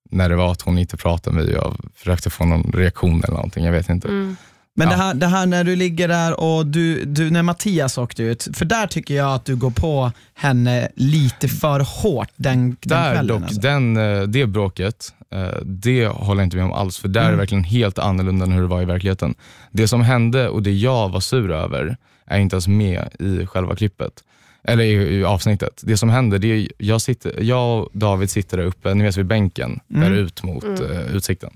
[0.10, 3.34] när det var att hon inte pratade med mig jag försökte få någon reaktion eller
[3.34, 4.08] någonting, jag vet inte.
[4.08, 4.36] Mm.
[4.76, 4.96] Men Ja.
[4.96, 8.48] det, här, det här när du ligger där och du, du, när Mattias åkte ut,
[8.54, 13.14] för där tycker jag att du går på henne lite för hårt den, den Där
[13.14, 13.28] kvällen.
[13.28, 13.62] dock, alltså.
[13.62, 15.14] den, eh, det bråket,
[15.64, 17.36] det håller jag inte med om alls, för där är Mm.
[17.38, 19.36] det verkligen helt annorlunda än hur det var i verkligheten.
[19.72, 23.76] Det som hände och det jag var sur över, är inte ens med i själva
[23.76, 24.24] klippet.
[24.64, 25.82] Eller i, i avsnittet.
[25.84, 29.18] Det som händer, det är jag, sitter, jag och David sitter där uppe, ni vet
[29.18, 31.50] vid bänken, där ut mot eh, utsikten.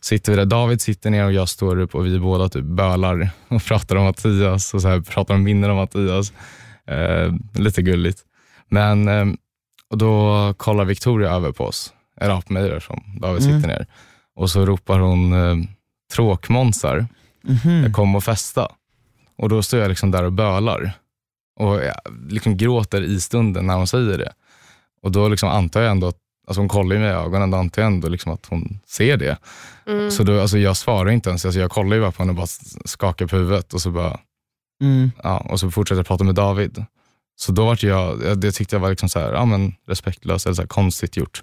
[0.00, 3.30] Sitter vi där, David sitter ner och jag står upp och vi båda typ bölar
[3.48, 6.32] och pratar om Mattias och så här, pratar om minnen om Mattias.
[6.86, 8.18] Eh, lite gulligt.
[8.68, 9.26] Men eh,
[9.90, 11.92] och då kollar Victoria över på oss,
[12.46, 13.86] på mig där som David sitter ner.
[14.36, 15.56] Och så ropar hon eh,
[16.12, 17.06] tråkmånsar,
[17.84, 18.68] jag kommer och festa.
[19.36, 20.92] Och då står jag liksom där och bölar
[21.60, 21.94] och jag
[22.28, 24.32] liksom gråter i stunden när hon säger det.
[25.02, 27.56] Och då liksom antar jag ändå att, alltså hon kollar ju mig i ögonen, då
[27.58, 29.36] antar jag ändå liksom att hon ser det.
[30.10, 32.36] Så då, alltså jag svarar inte ens, alltså jag kollar ju bara på henne och
[32.36, 32.46] bara
[32.84, 34.18] skakar på huvudet och så bara,
[34.82, 35.10] Mm.
[35.22, 36.84] ja, och så fortsätter jag prata med David.
[37.36, 40.46] Så då vart jag, jag- det tyckte jag var liksom så här, ja, men respektlöst
[40.46, 41.42] eller så här konstigt gjort.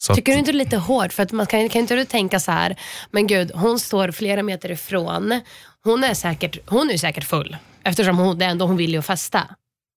[0.00, 1.12] Så Tycker du inte det är lite hårt?
[1.12, 2.76] För att man kan, kan inte du tänka så här,
[3.10, 5.40] men gud, hon står flera meter ifrån.
[5.84, 9.42] Hon är säkert, hon är säkert full eftersom hon, det ändå hon vill ju festa.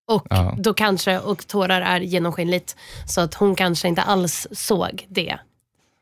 [0.08, 0.56] Och Ja.
[0.58, 2.76] då kanske, och tårar är genomskinligt,
[3.08, 5.38] så att hon kanske inte alls såg det.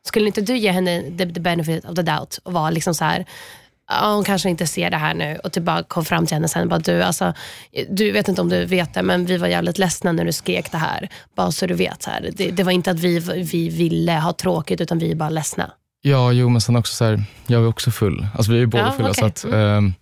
[0.06, 3.04] Skulle inte du ge henne the, the benefit of the doubt och vara liksom så
[3.04, 3.24] här,
[3.90, 6.48] ja, hon kanske inte ser det här nu och typ bara kom fram till henne
[6.48, 7.34] sen och bara, du, alltså,
[7.90, 10.72] du vet inte om du vet det, men vi var jävligt ledsna när du skrek
[10.72, 11.08] det här.
[11.36, 12.02] Bara så du vet.
[12.02, 12.30] Så här.
[12.32, 13.18] Det, det var inte att vi,
[13.52, 15.70] vi ville ha tråkigt, utan vi är bara ledsna.
[16.02, 18.26] Ja, jo, men sen också så här, jag är också full.
[18.34, 19.14] Alltså vi är ju båda Ja, fulla.
[19.14, 19.28] Så okej.
[19.28, 19.94] att, ehm,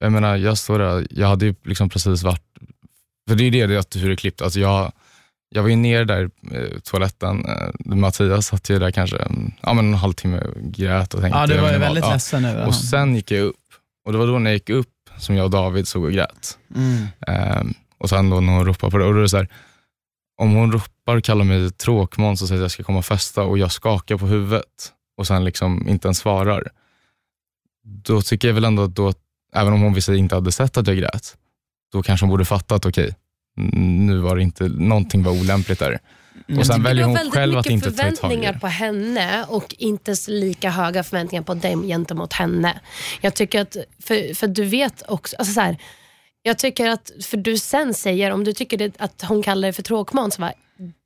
[0.00, 2.42] jag menar, jag står där, jag hade ju liksom precis varit,
[3.28, 4.42] för det är det, det att hur det är klippt.
[4.42, 4.92] Alltså jag,
[5.48, 6.30] jag var ju nere där
[6.76, 11.14] i toaletten, eh, Mattias satt ju där kanske mm, ja, men en halvtimme och grät
[11.14, 11.38] och tänkte.
[11.38, 12.12] Ja, du var ju väldigt ja.
[12.12, 13.56] ledsen över Och sen gick jag upp
[14.04, 16.58] och det var då när jag gick upp som jag och David såg och grät.
[16.74, 17.06] Mm.
[17.26, 19.48] Ehm, och sen då när hon ropar på det, och då är det så här,
[20.36, 23.42] om hon ropar och kallar mig tråkmåns och säger att jag ska komma och festa
[23.42, 26.70] och jag skakar på huvudet och sen liksom inte ens svarar,
[27.84, 29.12] då tycker jag väl ändå att då,
[29.54, 31.36] även om hon visst inte hade sett att jag grät,
[31.92, 33.14] då kanske hon borde fatta att okej, mm,
[34.06, 35.98] nu var det inte, någonting var olämpligt där.
[36.58, 38.58] Och sen Det väljer hon själv att inte ta tag i förväntningar det.
[38.58, 42.80] på henne och inte lika höga förväntningar på dig gentemot henne.
[43.20, 45.76] Jag tycker att, för, för du vet också, alltså så här,
[46.42, 49.72] jag tycker att, för du sen säger, om du tycker det, att hon kallar dig
[49.72, 50.52] för tråkmåns var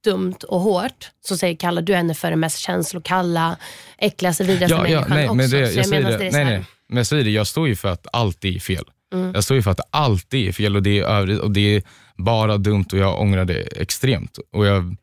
[0.05, 3.57] dumt och hårt, så säger kallar du henne för den mest känslokalla,
[3.99, 5.35] äckligaste, vidrigaste Ja, ja, människan nej, också.
[5.35, 7.69] men det, jag säger menar det, är nej, nej, men jag säger det, jag står
[7.69, 8.85] ju för att allt är fel.
[9.15, 9.33] Mm.
[9.35, 11.83] Jag står ju för att allt är fel och det är övrigt och det är
[12.25, 14.39] bara dumt och jag ångrar det extremt.
[14.53, 14.97] Och jag,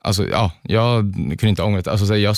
[0.00, 1.90] alltså, ja, jag kunde inte ångra det.
[1.90, 2.36] Alltså, så jag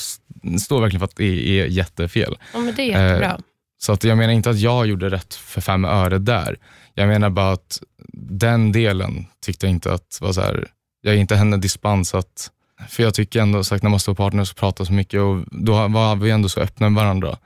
[0.61, 2.37] står verkligen för att det är jättefel.
[2.53, 3.31] Ja, men det är jättebra.
[3.31, 3.37] Eh,
[3.79, 6.57] Så att jag menar inte att jag gjorde rätt för fem öre där.
[6.95, 7.81] Jag menar bara att
[8.19, 10.67] den delen tyckte jag inte att var så här,
[11.01, 12.51] jag ger inte henne dispens att,
[12.89, 15.89] för jag tycker ändå sagt när man står partners och pratar så mycket och då
[15.89, 17.37] var vi ändå så öppna med varandra.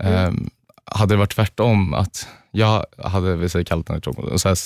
[0.00, 0.50] Ehm,
[0.84, 4.58] hade det varit tvärtom, att jag hade vi säger, kallat henne och så här,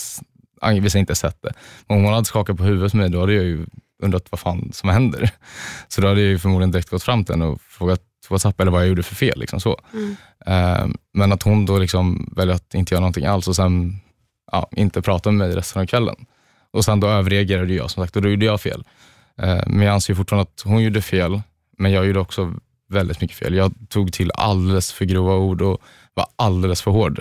[0.63, 1.53] s- ang- vi säger inte sett det,
[1.87, 3.67] om hon hade skakat på huvudet med mig, då hade jag ju
[4.03, 5.31] undrat vad fan som händer.
[5.89, 8.71] Så då hade jag ju förmodligen direkt gått fram till henne och frågat WhatsApp eller
[8.73, 9.41] vad jag gjorde för fel.
[9.41, 9.81] Liksom så.
[10.47, 14.01] Ehm, men att hon då liksom väljer att inte göra någonting alls och sen
[14.53, 16.17] ja, inte prata med mig resten av kvällen.
[16.71, 18.85] Och sen då överreagerade jag som sagt och då gjorde jag fel.
[19.39, 21.41] Ehm, men jag anser fortfarande att hon gjorde fel,
[21.79, 22.55] men jag gjorde också
[22.89, 23.55] väldigt mycket fel.
[23.55, 25.81] Jag tog till alldeles för grova ord och
[26.15, 27.21] var alldeles för hård.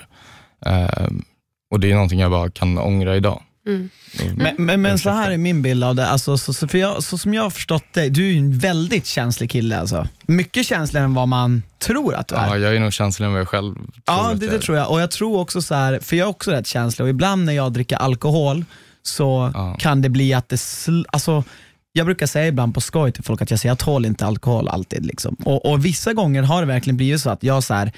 [0.66, 1.24] Ehm,
[1.72, 3.42] och det är någonting jag bara kan ångra idag.
[3.66, 3.90] Mm.
[4.36, 6.06] Men, men, men så här är min bild av det.
[6.06, 8.58] Alltså, så, så, för jag, så som jag har förstått dig, du är ju en
[8.58, 9.78] väldigt känslig kille.
[9.80, 10.08] Alltså.
[10.26, 12.46] Mycket känsligare än vad man tror att du är.
[12.46, 14.90] Ja, jag är nog känsligare än vad jag själv tror Ja, det, det tror jag.
[14.90, 17.52] Och jag tror också så här, för jag är också rätt känslig och ibland när
[17.52, 18.64] jag dricker alkohol
[19.02, 19.76] så Ja.
[19.78, 21.44] kan det bli att det, sl- alltså,
[21.92, 24.68] jag brukar säga ibland på skoj till folk att jag säger jag tål inte alkohol
[24.68, 25.06] alltid.
[25.06, 25.34] Liksom.
[25.44, 27.92] Och, och vissa gånger har det verkligen blivit så att jag så här,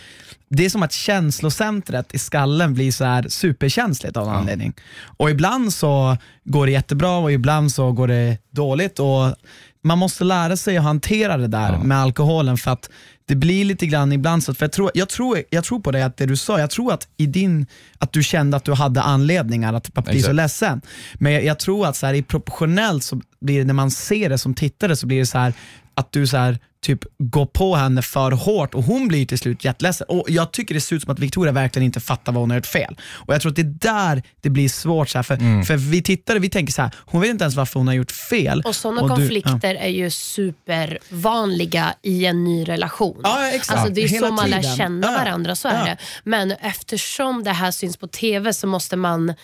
[0.49, 4.73] det är som att känslocentret i skallen blir så här superkänsligt av någon anledning.
[5.17, 8.99] Och ibland så går det jättebra och ibland så går det dåligt.
[8.99, 9.35] Och
[9.83, 12.91] man måste lära sig att hantera det där med alkoholen för att
[13.27, 16.05] det blir lite grann ibland så, för jag tror, jag tror, jag tror på det
[16.05, 17.67] att det du sa, jag tror att i din,
[17.99, 20.81] att du kände att du hade anledningar att, att bli så ledsen.
[21.15, 24.29] Men jag, jag tror att så här, i proportionellt så blir det, när man ser
[24.29, 25.53] det som tittare så blir det så här
[25.95, 29.65] att du så här, typ går på henne för hårt och hon blir till slut
[29.65, 30.07] jätteledsen.
[30.11, 32.57] Och jag tycker det ser ut som att Victoria verkligen inte fattar vad hon har
[32.57, 32.97] gjort fel.
[33.13, 35.09] Och jag tror att det är där det blir svårt.
[35.09, 37.81] Så här, för, för vi tittare vi tänker så här, hon vet inte ens varför
[37.81, 38.63] hon har gjort fel.
[38.65, 43.21] Och sådana du- konflikter är ju supervanliga i en ny relation.
[43.23, 43.79] Ja, exakt.
[43.79, 45.19] Alltså, det är Hela så man lär känna Ja.
[45.19, 45.85] varandra, så är Ja.
[45.85, 45.97] det.
[46.25, 49.35] Men eftersom det här syns på TV så måste man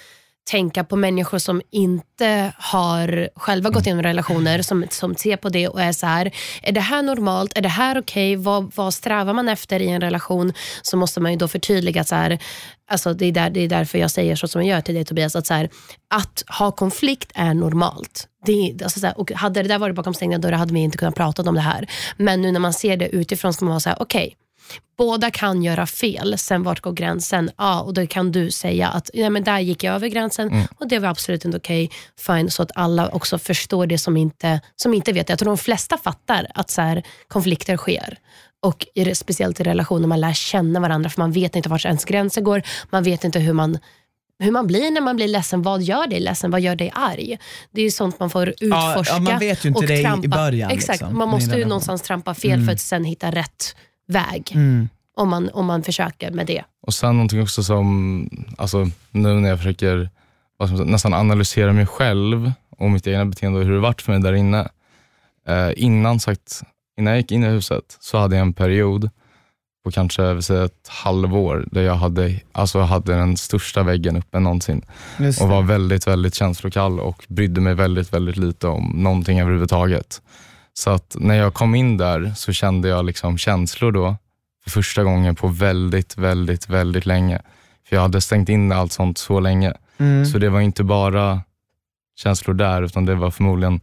[0.51, 5.69] tänka på människor som inte har själva gått igenom relationer, som, som ser på det
[5.69, 7.59] och är så här, är det här normalt?
[7.59, 8.37] Är det här okej?
[8.37, 8.45] Okay?
[8.45, 10.53] Vad, vad strävar man efter i en relation?
[10.83, 12.39] Så måste man ju då förtydliga så här,
[12.91, 15.05] alltså det, är där, det är därför jag säger så som jag gör till dig
[15.05, 15.71] Tobias, att, så här,
[16.15, 18.27] att ha konflikt är normalt.
[18.47, 20.99] Det, alltså så här, och hade det där varit bakom stängda dörrar hade vi inte
[20.99, 21.87] kunnat prata om det här.
[22.17, 24.35] Men nu när man ser det utifrån ska man vara så här, okej, okay,
[24.99, 27.51] båda kan göra fel, sen vart går gränsen?
[27.57, 30.67] Ja, och då kan du säga att ja, men där gick jag över gränsen mm.
[30.77, 31.85] och det var absolut inte okej.
[31.85, 35.29] Okay, fine, så att alla också förstår det som inte, som inte vet.
[35.29, 38.19] Jag tror de flesta fattar att så här, konflikter sker.
[38.63, 42.05] Och i, speciellt i relationer man lär känna varandra för man vet inte vart ens
[42.05, 42.63] gränser går.
[42.91, 43.79] Man vet inte hur man
[44.41, 45.63] hur man blir när man blir ledsen.
[45.63, 46.51] Vad gör dig ledsen?
[46.51, 47.39] Vad gör dig arg?
[47.71, 48.71] Det är sånt man får utforska.
[48.71, 50.25] Ja, ja man vet ju inte det trampa.
[50.25, 50.71] i början.
[50.71, 52.67] Exakt, liksom, man måste ju någonstans trampa fel mm.
[52.67, 53.77] för att sen hitta rätt
[54.11, 54.53] väg.
[54.55, 54.89] Mm.
[55.17, 56.65] Om, man, om man försöker med det.
[56.83, 60.11] Och sen någonting också som, alltså, nu när jag försöker
[60.69, 64.23] säga, nästan analysera mig själv och mitt egna beteende och hur det varit för mig
[64.23, 64.69] där inne.
[65.49, 66.63] Eh, innan, sagt,
[66.99, 69.11] innan jag gick in i huset så hade jag en period
[69.85, 74.41] på kanske vill säga, ett halvår där jag hade, alltså hade den största väggen uppe
[74.41, 74.83] någonsin.
[75.41, 80.23] Och var väldigt, väldigt känslokall och brydde mig väldigt, väldigt lite om någonting överhuvudtaget.
[80.81, 84.17] Så att när jag kom in där så kände jag liksom känslor då
[84.65, 87.43] för första gången på väldigt, väldigt, väldigt länge.
[87.89, 89.75] För jag hade stängt in allt sånt så länge.
[89.99, 90.27] Mm.
[90.27, 91.43] Så det var inte bara
[92.17, 93.81] känslor där, utan det var förmodligen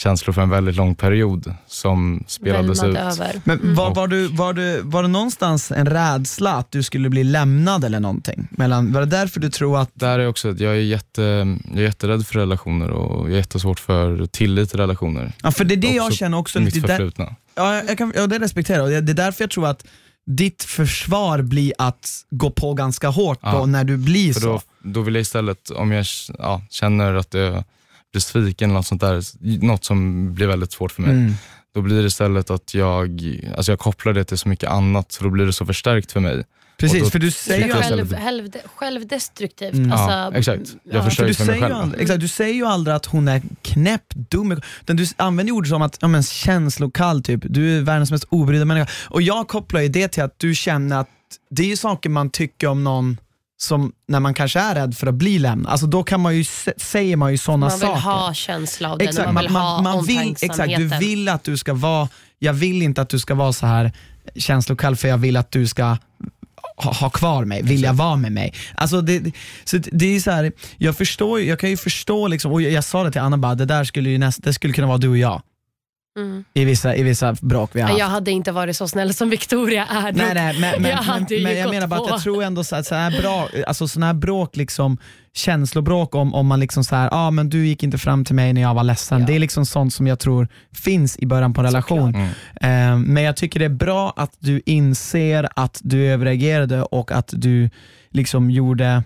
[0.00, 2.96] känslor för en väldigt lång period som spelades ut.
[2.96, 3.40] Över.
[3.44, 3.74] Men mm.
[3.74, 7.84] var, var, du, var, du, var det någonstans en rädsla att du skulle bli lämnad
[7.84, 8.48] eller någonting?
[8.50, 9.90] Mellan, var det därför du tror att...
[9.94, 11.22] Där är också att jag är, jätte,
[11.68, 15.32] jag är jätterädd för relationer och jag är jättesvårt för tillit i relationer.
[15.42, 16.60] Ja, för det är det jag känner också.
[16.60, 17.24] Mitt det förflutna.
[17.24, 19.04] Där, ja, jag kan, ja, det respekterar jag.
[19.04, 19.86] Det är därför jag tror att
[20.26, 24.46] ditt försvar blir att gå på ganska hårt ja, på när du blir så.
[24.46, 26.06] Då, då vill jag istället, om jag
[26.38, 27.64] ja, känner att jag
[28.12, 29.22] blir sviken eller något sånt där,
[29.66, 31.10] något som blir väldigt svårt för mig.
[31.10, 31.34] Mm.
[31.74, 33.20] Då blir det istället att jag,
[33.56, 36.20] alltså jag kopplar det till så mycket annat, så då blir det så förstärkt för
[36.20, 36.44] mig.
[36.80, 39.74] Precis, för du säger ju själv, själv, självdestruktivt.
[39.74, 39.92] Mm.
[39.92, 40.76] Alltså, ja, exakt.
[40.84, 41.04] Jag ja.
[41.04, 41.74] försörjer för, för mig själv.
[41.74, 44.60] Aldrig, exakt, du säger ju aldrig att hon är knäpp, dum.
[44.80, 48.64] Utan du använder ord som att, ja men känslokall typ, du är världens mest obrydda
[48.64, 48.90] människa.
[49.08, 51.08] Och jag kopplar ju det till att du känner att
[51.50, 53.16] det är ju saker man tycker om någon
[53.62, 56.44] som när man kanske är rädd för att bli lämnad, alltså då kan man ju,
[56.76, 57.86] säger man ju sådana saker.
[57.86, 60.86] Man vill ha känsla av den, exakt, man vill man, ha man vill, exakt, Du
[60.86, 63.92] vill att du ska vara, jag vill inte att du ska vara så här
[64.36, 65.96] känslokall för jag vill att du ska
[66.76, 68.54] ha, ha kvar mig, vilja vara med mig.
[68.74, 69.32] Alltså det,
[69.64, 72.84] så det är så här, jag, förstår, jag kan ju förstå, liksom, och jag, jag
[72.84, 75.08] sa det till Anna, bara, det där skulle, ju näst, det skulle kunna vara du
[75.08, 75.42] och jag.
[76.18, 76.44] Mm.
[76.54, 78.00] I, vissa, I vissa bråk vi har haft.
[78.00, 80.12] Jag hade inte varit så snäll som Victoria är.
[80.12, 82.76] Nej, nej, men, men, jag, men, men jag menar bara att jag tror ändå så
[82.76, 84.98] att så här bra, alltså sådana här bråk, liksom,
[85.32, 88.52] känslobråk om, om man liksom så här, ah, men du gick inte fram till mig
[88.52, 89.20] när jag var ledsen.
[89.20, 89.26] Ja.
[89.26, 92.14] Det är liksom sånt som jag tror finns i början på en relation.
[92.14, 92.92] Mm.
[92.94, 97.30] Uh, men jag tycker det är bra att du inser att du överreagerade och att
[97.32, 97.70] du
[98.10, 99.02] liksom gjorde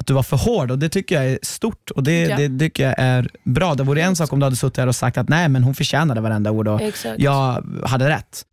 [0.00, 2.36] att du var för hård och det tycker jag är stort och det, ja.
[2.36, 3.74] det tycker jag är bra.
[3.74, 5.74] Det vore en sak om du hade suttit här och sagt att nej men hon
[5.74, 7.20] förtjänade varenda ord och Exakt.
[7.20, 8.46] jag hade rätt.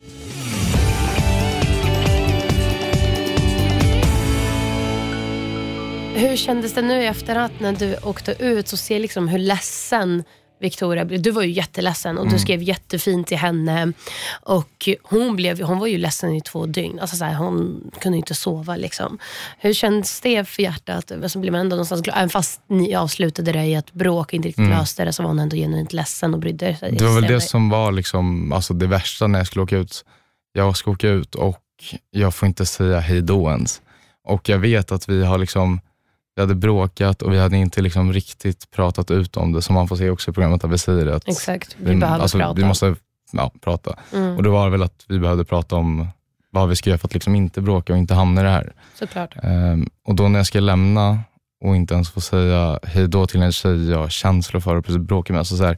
[6.16, 10.24] Hur kändes det nu i efterhand när du åkte ut och ser liksom hur ledsen
[10.62, 12.34] Victoria, du var ju jätteledsen och mm.
[12.34, 13.94] du skrev jättefint till henne.
[14.32, 17.00] Och hon, blev, hon var ju ledsen i två dygn.
[17.00, 18.76] Alltså så här, hon kunde inte sova.
[18.76, 19.18] Liksom.
[19.58, 21.12] Hur känns det för hjärtat?
[21.12, 22.18] Alltså blir man ändå någonstans glad?
[22.18, 24.78] Även fast ni avslutade det i ett bråk och inte riktigt mm.
[24.78, 26.92] löste det så var hon ändå genuint ledsen och brydde sig.
[26.92, 30.06] Det var väl det som var liksom, alltså det värsta när jag skulle åka ut.
[30.54, 31.60] Jag ska åka ut och
[32.12, 33.82] jag får inte säga hej då ens.
[34.24, 35.80] Och jag vet att vi har liksom
[36.36, 39.88] vi hade bråkat och vi hade inte liksom riktigt pratat ut om det, som man
[39.88, 41.08] får se också i programmet, vi säger.
[41.08, 42.54] Att Exakt, vi, vi behöver alltså, prata.
[42.54, 42.96] Vi måste
[43.32, 43.96] ja, prata.
[44.14, 44.38] Mm.
[44.38, 46.08] Och då var det väl att vi behövde prata om
[46.50, 48.74] vad vi ska göra för att liksom inte bråka och inte hamna i det här.
[49.00, 49.36] Såklart.
[49.44, 51.20] Um, och då när jag ska lämna
[51.64, 54.86] och inte ens få säga hej då till en tjej jag har känslor för och
[54.86, 55.78] precis bråkar med, alltså så här,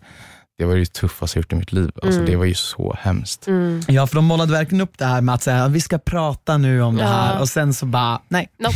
[0.58, 1.92] det var det tuffaste jag gjort i mitt liv.
[1.96, 2.26] Alltså, mm.
[2.26, 3.48] Det var ju så hemskt.
[3.48, 3.82] Mm.
[3.88, 6.82] Ja, för de målade verkligen upp det här med att säga vi ska prata nu
[6.82, 7.04] om ja.
[7.04, 8.50] det här och sen så bara, nej.
[8.60, 8.76] Nope.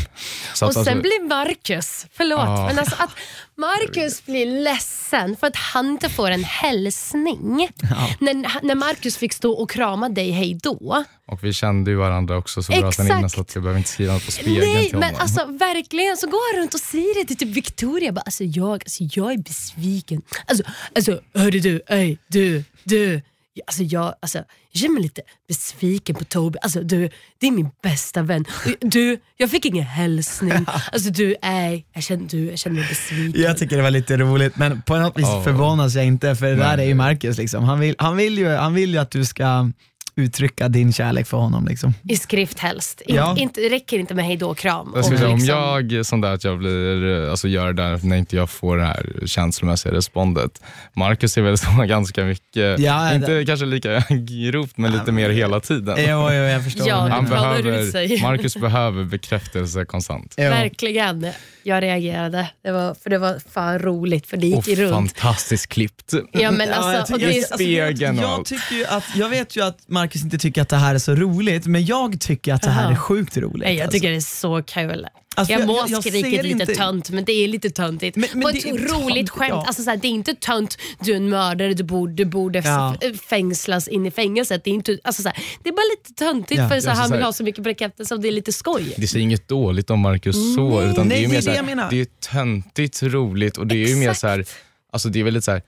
[0.52, 2.66] och sen alltså, blir Marcus, förlåt, ah.
[2.68, 3.10] men alltså att
[3.58, 7.70] Marcus blir ledsen för att han inte får en hälsning.
[7.82, 8.10] Ja.
[8.20, 11.04] När, när Marcus fick stå och krama dig hej då.
[11.28, 13.90] Och vi kände ju varandra också så bra sen innan så att jag behöver inte
[13.90, 17.20] skriva något på spegeln Nej, till men alltså verkligen så går han runt och säger
[17.20, 18.12] det till typ Victoria.
[18.12, 20.22] Bara, alltså, jag, alltså, jag är besviken.
[20.46, 20.64] Alltså,
[20.96, 23.22] alltså hörru du, ej, du, du.
[23.68, 24.38] Alltså jag, alltså,
[24.72, 26.60] jag känner mig lite besviken på Toby.
[26.62, 28.46] Alltså, du, det är min bästa vän.
[28.82, 30.66] Du, jag fick ingen hälsning.
[30.92, 33.42] Alltså, du, är, jag, känner, du, jag känner mig besviken.
[33.42, 35.44] Jag tycker det var lite roligt men på något vis Ja.
[35.44, 36.86] förvånas jag inte för det där Nej.
[36.86, 37.38] är ju Marcus.
[37.38, 37.64] Liksom.
[37.64, 39.72] Han, vill, han, vill ju, han vill ju att du ska
[40.18, 41.68] uttrycka din kärlek för honom.
[41.68, 41.94] Liksom.
[42.10, 43.02] I skrift helst.
[43.02, 43.36] In, Ja.
[43.38, 44.92] inte, det räcker inte med hejdå och kram.
[44.96, 48.00] Jag skulle säga, om liksom- jag sån där att jag blir, alltså gör det där
[48.04, 50.62] när inte jag får det här känslomässiga respondet.
[50.94, 55.60] Marcus är väl så ganska mycket, Ja, inte kanske lika grovt men lite mer hela
[55.60, 55.96] tiden.
[56.00, 56.88] Jo, jo, jag förstår.
[56.88, 58.22] Ja, Han det behöver.
[58.22, 60.34] Marcus behöver bekräftelse konstant.
[60.38, 60.44] Jo.
[60.44, 61.28] Verkligen.
[61.68, 62.50] Jag reagerade.
[62.64, 64.92] Det var, för det var fan roligt för det Och gick runt.
[64.94, 66.14] fantastiskt klippt.
[66.32, 69.30] Ja, men Ja, alltså, jag, och tycker, alltså, jag, och jag, tycker ju att, jag
[69.30, 72.54] vet ju att Marcus inte tycker att det här är så roligt, men jag tycker
[72.54, 72.92] att det här Aha.
[72.92, 73.64] är sjukt roligt.
[73.64, 73.96] nej, jag alltså.
[73.96, 75.08] tycker det är så kul.
[75.38, 78.18] Alltså, jag jag- må jag- ser lite inte- tönt, men det är lite töntigt.
[78.18, 79.50] Men- men På det ett är roligt töntigt, skämt.
[79.50, 79.64] ja.
[79.68, 82.60] Alltså, så här, det är inte tönt, du är en mördare, du borde, du borde
[82.60, 82.96] Ja.
[83.30, 84.64] fängslas in i fängelset.
[84.64, 86.70] Det är, inte, alltså, så här, det är bara lite töntigt Ja.
[86.70, 88.32] för så här, Alltså, han så vill här- ha så mycket bekräftelse och det är
[88.32, 88.94] lite skoj.
[88.98, 91.42] Det säger inget dåligt om Marcus så, utan det är nej, ju det mer är
[91.42, 94.20] så det det är töntigt roligt och det är ju mer Exakt.
[94.20, 94.46] så här,
[94.94, 95.62] alltså det är väldigt så här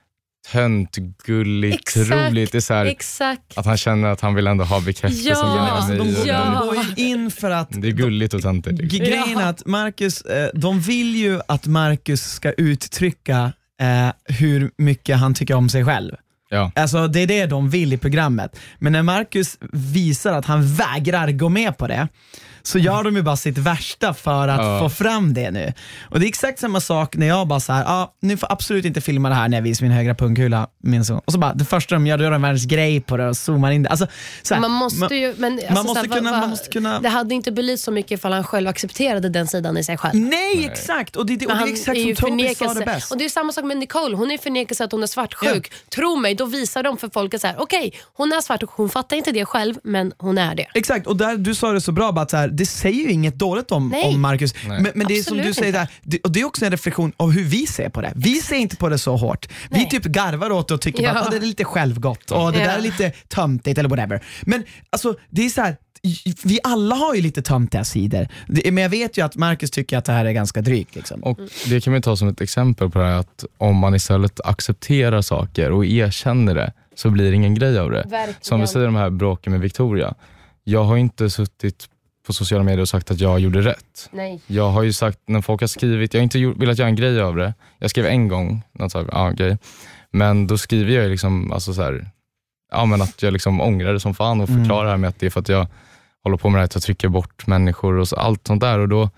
[0.52, 2.52] töntgulligt Exakt, roligt.
[2.52, 3.58] Det är så här, Exakt.
[3.58, 5.98] att han känner att han vill ändå ha bekräftelse Ja, Alltså, mig.
[5.98, 6.44] de, och Ja.
[6.44, 8.78] de går ju in för att Det är gulligt och töntigt.
[8.80, 8.98] Liksom.
[8.98, 15.16] Grejen är att Marcus, eh, de vill ju att Marcus ska uttrycka eh, hur mycket
[15.18, 16.12] han tycker om sig själv.
[16.52, 16.72] Ja.
[16.74, 18.58] Alltså det är det de vill i programmet.
[18.78, 22.08] Men när Marcus visar att han vägrar gå med på det,
[22.62, 24.78] så gör de ju bara sitt värsta för att Ja.
[24.78, 25.72] få fram det nu.
[26.10, 29.00] Och det är exakt samma sak när jag bara såhär, ah, ni får absolut inte
[29.00, 30.66] filma det här när jag visar min högra pungkula.
[30.82, 31.20] Min son.
[31.24, 33.36] Och så bara, det första de gör, då gör de världens grej på det och
[33.36, 33.88] zoomar in det.
[33.88, 34.06] Alltså,
[34.50, 37.00] här, Man måste ju, men alltså, man måste så här, kunna- vad- man måste kunna-
[37.00, 40.14] Det hade inte belyst så mycket ifall han själv accepterade den sidan i sig själv.
[40.20, 41.16] Nej, exakt!
[41.16, 43.12] Och det, det, och det är exakt som Toby sa det bäst.
[43.12, 45.72] Och det är samma sak med Nicole, hon är förnekelse att hon är svartsjuk.
[45.94, 49.32] Tro mig, då visar de för folk att okej, hon är svartsjuk, hon fattar inte
[49.32, 50.66] det själv, men hon är det.
[50.74, 53.10] Exakt, och där, du sa det så bra, bara att så här, det säger ju
[53.10, 54.04] inget dåligt om, Nej.
[54.14, 54.54] om Marcus.
[54.68, 57.12] Men, men det är som du säger, där, det, och det är också en reflektion
[57.16, 58.12] av hur vi ser på det.
[58.16, 59.48] Vi ser inte på det så hårt.
[59.70, 59.88] Vi Nej.
[59.90, 61.10] typ garvar åt det och tycker Ja.
[61.10, 62.66] att "Ah, det är lite självgott och det Ja.
[62.66, 64.24] där är lite töntigt eller whatever.
[64.42, 65.76] Men alltså, det är så här.
[66.44, 70.04] Vi alla har ju lite töntiga sidor, men jag vet ju att Marcus tycker att
[70.04, 70.94] det här är ganska drygt.
[70.96, 71.20] Liksom.
[71.24, 71.38] Och
[71.68, 75.22] Det kan vi ta som ett exempel på det här att om man istället accepterar
[75.22, 77.96] saker och erkänner det så blir det ingen grej av det.
[78.10, 78.34] Verkligen.
[78.40, 80.14] Som vi säger de här bråken med Victoria.
[80.64, 81.86] Jag har inte suttit
[82.26, 84.08] på sociala medier och sagt att jag gjorde rätt.
[84.12, 84.40] Nej.
[84.46, 86.96] Jag har ju sagt när folk har skrivit, jag har inte gjort, velat göra en
[86.96, 87.54] grej av det.
[87.78, 89.58] Jag skrev en gång, något så här, ja, grej.
[90.10, 92.10] men då skriver jag liksom, alltså så här,
[92.72, 94.60] ja, men att jag liksom ångrar det som fan och Mm.
[94.60, 95.66] förklarar här med att det är för att jag
[96.24, 98.78] håller på med det här att jag trycker bort människor och så, allt sånt där.
[98.78, 99.10] Och då,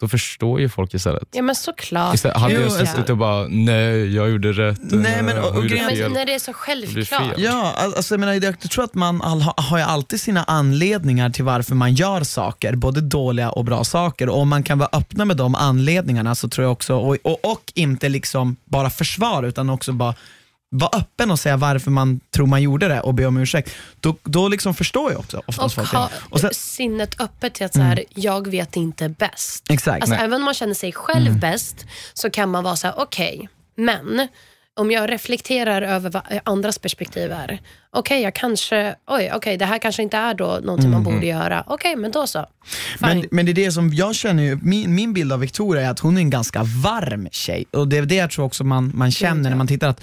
[0.00, 1.28] då förstår ju folk istället.
[1.32, 2.14] Ja men såklart.
[2.14, 5.48] Istället, hade Jo, jag alltså- suttit och bara, nej jag gjorde rätt, Nej, men- och-
[5.50, 7.34] och gjorde grejen- Men när det är så självklart.
[7.36, 10.44] Ja, al- alltså, jag, menar, jag tror att man all, ha- har ju alltid sina
[10.44, 14.28] anledningar till varför man gör saker, både dåliga och bra saker.
[14.28, 17.44] Och om man kan vara öppna med de anledningarna så tror jag också, och, och,
[17.52, 20.14] och inte liksom bara försvara utan också bara
[20.70, 23.70] vara öppen och säga varför man tror man gjorde det och be om ursäkt.
[24.00, 25.96] Då, då liksom förstår jag också oftast Och folk det.
[25.96, 29.66] ha Och sen, sinnet öppet till att så här, jag vet inte bäst.
[29.70, 30.02] exakt.
[30.02, 30.24] Alltså, Nej.
[30.24, 34.28] även om man känner sig själv bäst så kan man vara så här: okej, men
[34.80, 37.60] om jag reflekterar över vad andras perspektiv är.
[37.92, 41.64] Okej, jag kanske, oj, okej, det här kanske inte är då någonting man borde göra.
[41.66, 42.46] Okej, men då så.
[42.98, 43.08] Fine.
[43.18, 45.90] Men, men det är det som jag känner, ju- min, min bild av Victoria är
[45.90, 47.64] att hon är en ganska varm tjej.
[47.72, 49.88] Och det är det jag tror också man, man känner när man tittar.
[49.88, 50.00] att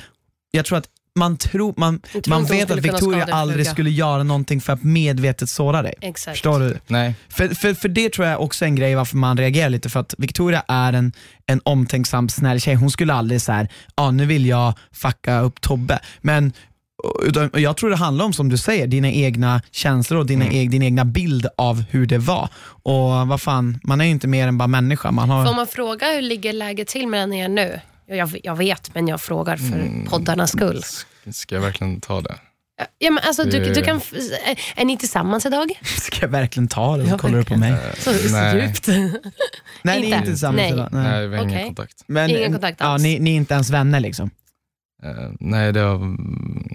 [0.51, 3.71] Jag tror att man, tror, man, tror man vet att Victoria aldrig fluga.
[3.71, 5.93] skulle göra någonting för att medvetet såra dig.
[6.01, 6.37] Exakt.
[6.37, 6.79] Förstår du?
[6.87, 9.89] Nej, För, för, för det tror jag också är en grej varför man reagerar lite,
[9.89, 11.13] för att Victoria är en,
[11.45, 12.75] en omtänksam, snäll tjej.
[12.75, 15.99] Hon skulle aldrig säga, ah, nu vill jag fucka upp Tobbe.
[16.21, 16.53] Men
[17.53, 20.57] och jag tror det handlar om, som du säger, dina egna känslor och dina Mm.
[20.57, 22.49] eg, din egna bild av hur det var.
[22.83, 25.11] Och vad fan, man är ju inte mer än bara människa.
[25.11, 25.45] Man har...
[25.45, 27.79] Får man fråga hur ligger läget till mellan er nu?
[28.07, 30.05] Jag, jag vet, men jag frågar för Mm.
[30.05, 30.81] poddarnas skull.
[31.31, 32.35] ska jag verkligen ta det?
[32.97, 34.01] Ja, men alltså, du, du kan,
[34.75, 35.71] är ni tillsammans idag?
[35.83, 37.03] Ska jag verkligen ta det?
[37.03, 37.75] Ja, Så kollar du på mig.
[37.97, 38.61] Så, så Nej.
[38.67, 38.87] djupt.
[39.83, 40.25] Nej, ni är Inte?
[40.27, 40.73] tillsammans Nej.
[40.73, 40.89] idag.
[40.91, 41.27] Nej, Nej.
[41.27, 41.65] vi har ingen Okej.
[41.65, 42.03] kontakt.
[42.07, 43.03] Men, Ingen kontakt ja, alls.
[43.03, 44.29] ni, ni är inte ens vänner liksom?
[45.03, 46.69] Eh, nej, det har mm,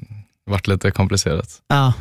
[0.46, 1.62] varit lite komplicerat.
[1.68, 1.92] Ja.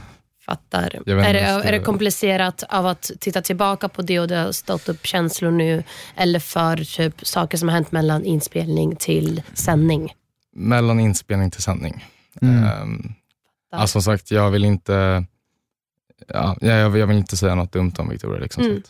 [0.51, 0.99] Fattar.
[1.05, 4.51] Jag Är det, är det komplicerat av att titta tillbaka på det och det har
[4.51, 5.83] stått upp känslor nu?
[6.15, 10.13] Eller för typ saker som har hänt mellan inspelning till sändning?
[10.55, 12.05] Mellan inspelning till sändning.
[12.41, 12.63] Mm.
[12.63, 13.13] Ehm,
[13.71, 15.25] alltså som sagt, jag vill inte
[16.27, 18.39] ja, jag, jag vill inte säga något dumt om Victoria.
[18.39, 18.81] Liksom, Mm.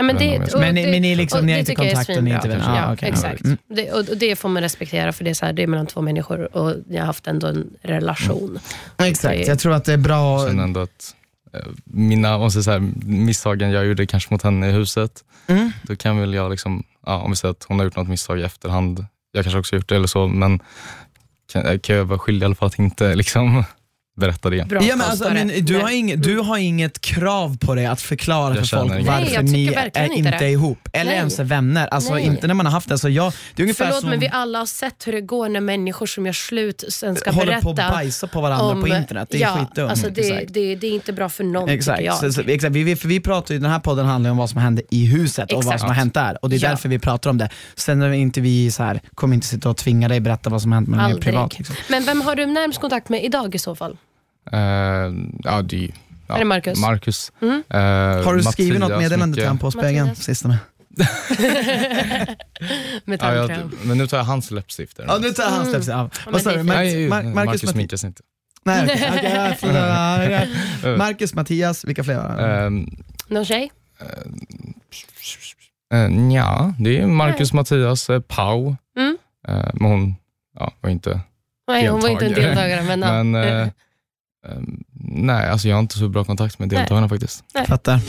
[0.00, 1.90] Ja, men, det, och Men ni- det- men ni liksom- ni har inte tycker jag
[1.92, 2.64] är kontakt och ni är inte vänner?
[2.68, 3.08] Ah, Ja, okej.
[3.08, 3.44] exakt.
[3.44, 3.58] Mm.
[3.68, 5.86] Det, och, och det får man respektera för det är, så här, det är mellan
[5.86, 8.58] två människor och ni har haft ändå en relation.
[8.98, 10.46] Exakt, jag tror att det är bra.
[10.48, 11.14] Jag ändå att
[11.54, 15.72] eh, mina om så här, misstagen jag gjorde kanske mot henne i huset, Mm.
[15.82, 18.40] då kan väl jag, liksom, ja, om vi säger att hon har gjort något misstag
[18.40, 20.60] i efterhand, jag kanske också gjort det eller så, men
[21.52, 23.64] kan, kan jag vara skyldig i alla fall att inte liksom,
[24.18, 24.68] berätta det.
[24.68, 28.00] Bra Ja, men alltså, men du, har inget, du har inget krav på dig att
[28.00, 29.06] förklara Jag för folk inget.
[29.06, 30.50] varför Nej, ni är inte det.
[30.50, 31.14] ihop, eller Nej.
[31.18, 31.86] ens är vänner.
[31.86, 32.26] Alltså Nej.
[32.26, 32.98] inte när man har haft det.
[32.98, 35.48] Så jag, det är ungefär Förlåt, som men vi alla har sett hur det går
[35.48, 38.80] när människor som gör slut sen ska håller berätta på att bajsa på varandra om,
[38.80, 39.28] på internet.
[39.30, 39.90] Det är ja, skitdumt.
[39.90, 40.54] Alltså det, Exakt.
[40.54, 42.18] det, det är inte bra för någon Exakt, tycker jag.
[42.18, 42.74] så, så, exakt.
[42.74, 45.06] Vi, vi, för vi pratar ju, den här podden handlar om vad som hände i
[45.06, 45.80] huset och vad Exakt.
[45.80, 46.38] som har hänt där.
[46.42, 46.68] Och det är Ja.
[46.68, 47.48] därför vi pratar om det.
[47.76, 50.72] Sen är inte vi så här, kommer inte sitta och tvinga dig berätta vad som
[50.72, 51.22] har hänt Aldrig.
[51.24, 51.58] privat.
[51.58, 51.76] Liksom.
[51.88, 53.96] Men vem har du närmst kontakt med idag i så fall?
[54.52, 54.58] Eh,
[55.44, 55.90] ja, det, är-
[56.28, 56.78] ja, Är det Marcus?
[56.80, 57.32] Marcus.
[57.42, 57.62] Mm.
[57.70, 60.58] Eh, Har du skrivit något meddelande till honom på spegeln sistone?
[63.04, 63.50] Med Ja, jag,
[63.82, 65.04] men nu tar jag hans läppstifter.
[65.08, 65.68] Ja, nu tar han Mm.
[65.68, 65.88] steps.
[65.88, 66.10] Ja.
[66.24, 66.62] men Vad sa du?
[66.62, 68.22] Marcus, Marcus sminkas inte.
[68.64, 68.86] Nej,
[69.34, 69.76] ja, förlåt.
[70.82, 72.42] Ja, Marcus, Mattias, vilka fler?
[72.66, 72.96] Um,
[73.28, 73.70] Någon tjej?
[75.94, 78.76] uh, ja, det är Marcus, Mattias, eh, Pau.
[78.98, 79.18] Mm.
[79.48, 80.16] Eh, men hon
[80.58, 81.20] ja, var inte...
[81.68, 82.82] Nej, hon var inte en Deltagare.
[82.96, 83.00] Men.
[83.00, 83.70] Men,
[84.46, 87.44] eh, ehm, nej, alltså jag har inte så bra kontakt med deltagarna faktiskt.
[87.68, 88.00] Fattar.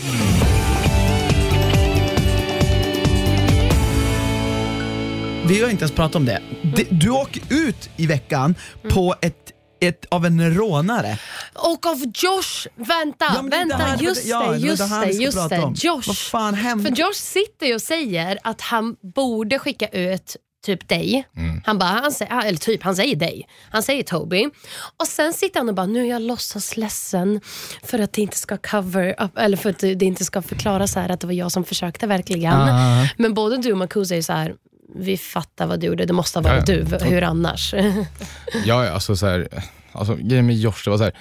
[5.47, 6.41] Vi har inte ens pratat om det.
[6.89, 8.55] Du åker ut i veckan
[8.89, 9.35] på ett,
[9.81, 11.17] ett av en rånare.
[11.53, 15.11] Och av Josh, vänta, Ja, vänta, det här- just ja, det, är just det det,
[15.11, 15.73] just det.
[15.75, 16.03] Josh.
[16.07, 16.83] Vad fan hände?
[16.89, 21.27] För Josh sitter ju och säger att han borde skicka ut typ dig.
[21.37, 21.61] Mm.
[21.65, 23.47] Han bara, han säger, eller typ, han säger dig.
[23.69, 24.49] Han säger Toby.
[24.97, 27.41] Och sen sitter han och bara, nu är jag låtsas ledsen
[27.83, 30.99] för att det inte ska cover up, eller för att det inte ska förklara så
[30.99, 32.53] här att det var jag som försökte verkligen.
[32.53, 33.07] Ah.
[33.17, 34.55] Men både du och Marcus är så här,
[34.95, 37.73] vi fattar vad du gjorde, det måste ha varit Ja, du, hur annars?
[38.65, 41.13] Ja, alltså, så här, alltså grejen med Josh, det var så här,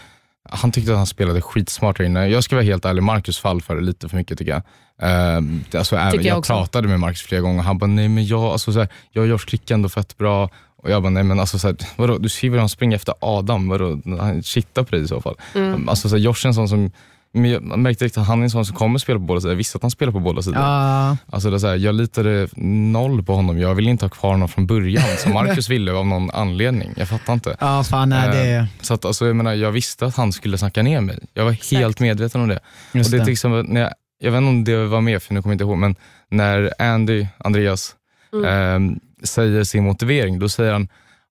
[0.49, 2.29] han tyckte att han spelade skitsmart här inne.
[2.29, 4.63] Jag ska vara helt ärlig, Marcus fall för det lite för mycket tycker jag.
[5.03, 8.27] Ehm, alltså, även, jag jag pratade med Marcus flera gånger och han bara, nej men
[8.27, 10.51] jag, alltså, så här, jag och Josh klickar ändå fett bra.
[10.83, 13.15] Och jag bara, nej men alltså, så här, vadå, du skriver att han springer efter
[13.21, 15.35] Adam, vadå, han kittar på dig i så fall.
[15.55, 15.89] Mm.
[15.89, 16.91] Alltså, så här, Josh är en sån som,
[17.39, 19.53] men jag märkte riktigt att han är en sån som kommer spela på båda sidor.
[19.53, 20.59] Jag visste att han spelar på båda sidor.
[20.61, 21.17] Ja.
[21.31, 22.49] Alltså det är så här, jag litade
[22.93, 23.59] noll på honom.
[23.59, 26.95] Jag ville inte ha kvar honom från början, som Marcus ville av någon anledning.
[26.97, 27.57] Jag fattar inte.
[27.61, 30.59] Ja, fan nej, det Eh, Så att, alltså, jag, menar, jag visste att han skulle
[30.59, 31.19] snacka ner mig.
[31.35, 32.61] Jag var helt medveten om det.
[32.93, 33.33] just och det, det.
[33.33, 35.65] exempel, när jag, jag vet inte om det var med, för nu kommer jag inte
[35.65, 35.97] ihåg, men
[36.31, 37.95] när Andy, Andreas,
[38.33, 38.45] Mm.
[38.93, 40.89] eh, säger sin motivering, då säger han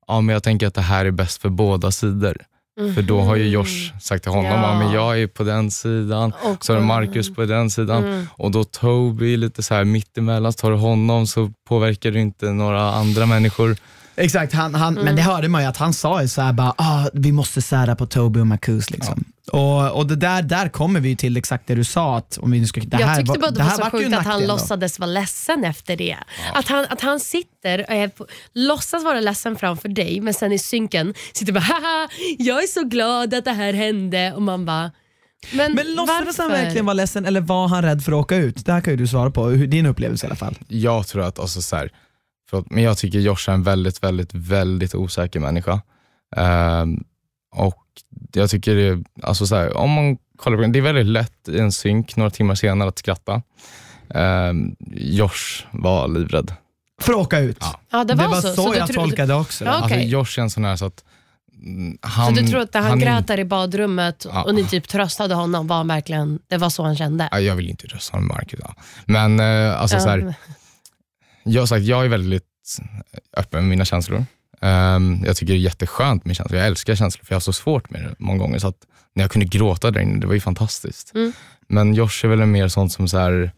[0.08, 2.38] ja, men jag tänker att det här är bäst för båda sidor.
[2.96, 4.80] För då har ju Josh sagt till honom, Ja.
[4.80, 8.04] men jag är på den sidan, Och- så är det Marcus på den sidan.
[8.04, 8.28] Mm.
[8.32, 12.46] Och då Toby lite så här mittemellan, så tar du honom så påverkar du inte
[12.52, 13.76] några andra människor.
[14.20, 17.06] Exakt, han, han, men det hörde man ju att han sa ju såhär bara, ah,
[17.14, 19.24] vi måste sära på Toby och Marcus liksom.
[19.52, 22.60] Och, och det där, där kommer vi till exakt det du sa, att om vi
[22.60, 24.42] nu ska, det jag här, tyckte bara det det var här så sjukt att han
[24.42, 24.48] då.
[24.48, 26.18] låtsades vara ledsen efter det.
[26.54, 30.52] Att, han, att han sitter och är på, låtsas vara ledsen framför dig men sen
[30.52, 34.66] i synken sitter bara haha, jag är så glad att det här hände och man
[34.66, 34.92] bara
[35.52, 38.66] men, Men låtsades han verkligen vara ledsen eller var han rädd för att åka ut?
[38.66, 40.58] Det här kan ju du svara på, din upplevelse i alla fall.
[40.68, 41.92] Jag tror att, alltså så här,
[42.50, 45.82] för, men jag tycker Josh är en väldigt, väldigt, väldigt osäker människa.
[46.36, 47.04] Ehm,
[47.56, 47.84] och
[48.34, 51.50] jag tycker det, alltså så här, om man kollar på det, det är väldigt lätt
[51.50, 53.42] i en synk några timmar senare att skratta.
[54.10, 56.54] Ehm, Josh var livrädd.
[57.02, 57.58] För att åka ut.
[57.60, 57.80] Ja.
[57.90, 58.76] Ja, det var, så, så.
[58.76, 59.66] jag du, tolkade det också.
[59.66, 60.10] Ja, Alltså okej.
[60.10, 61.04] Josh är en sån här så att
[61.64, 62.36] mm, han...
[62.36, 64.44] Så du tror att han, han grät där i badrummet Ja.
[64.44, 67.30] och ni typ tröstade honom var verkligen, det var så han kände?
[67.32, 68.60] Ja, jag vill inte rösta med Marcus.
[68.64, 68.76] Ja.
[69.06, 70.36] Men eh, alltså, så här,
[71.48, 72.78] jag, sagt, jag är väldigt
[73.38, 74.26] öppen med mina känslor.
[74.62, 76.58] Ehm, jag tycker det är jätteskönt med känslor.
[76.60, 78.60] Jag älskar känslor för jag har så svårt med det många gånger.
[78.60, 78.78] Så att
[79.16, 81.12] när jag kunde gråta där inne, det var ju fantastiskt.
[81.16, 81.34] Mm.
[81.68, 83.52] Men Josh är väl mer sånt som så här,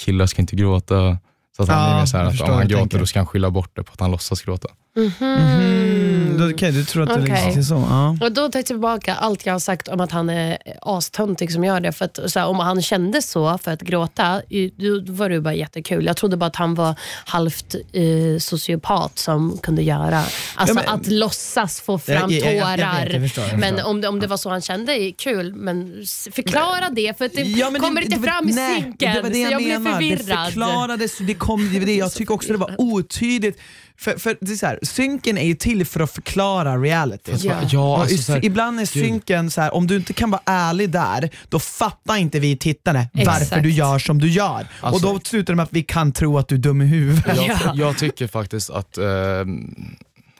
[0.00, 1.18] killar ska inte gråta.
[1.56, 2.98] Så att han Ja, är mer så här att om han gråter tänker.
[2.98, 4.68] då ska han skylla bort det på att han låtsas gråta.
[4.96, 5.12] Mhm.
[5.20, 7.74] Mm, då- Okej, du tror att det liksom är så?
[7.90, 8.16] Ja.
[8.26, 11.64] Och då tar jag tillbaka allt jag har sagt om att han är astöntig som
[11.64, 11.92] gör det.
[11.92, 14.42] För att, så här, om han kände så för att gråta,
[14.76, 16.04] då var det bara jättekul.
[16.06, 20.18] Jag trodde bara att han var halvt eh, sociopat som kunde göra,
[20.54, 23.10] alltså Ja, men- att låtsas få fram Jag- jag- jag- tårar.
[23.12, 25.54] jag förstår, men om det, om det var så han kände, kul.
[25.54, 29.14] Men förklara det, för att det Ja, men kommer inte det- fram i synken.
[29.14, 30.00] Det var det så jag, jag blev menar.
[30.00, 30.44] Det förvirrad.
[30.46, 33.60] förklarades, det kom, det var det, jag tycker också det var otydligt.
[33.98, 37.32] För, för det är så här, synken är ju till för att förklara reality.
[37.38, 37.54] Ja.
[37.70, 41.30] ja alltså, här, ibland är synken så här, om du inte kan vara ärlig där,
[41.48, 43.62] då fattar inte vi tittare varför Exakt.
[43.62, 44.66] du gör som du gör.
[44.80, 46.86] Alltså- och då slutar det med att vi kan tro att du är dum i
[46.86, 47.36] huvudet.
[47.36, 47.72] jag, Ja.
[47.74, 49.04] jag tycker faktiskt att eh,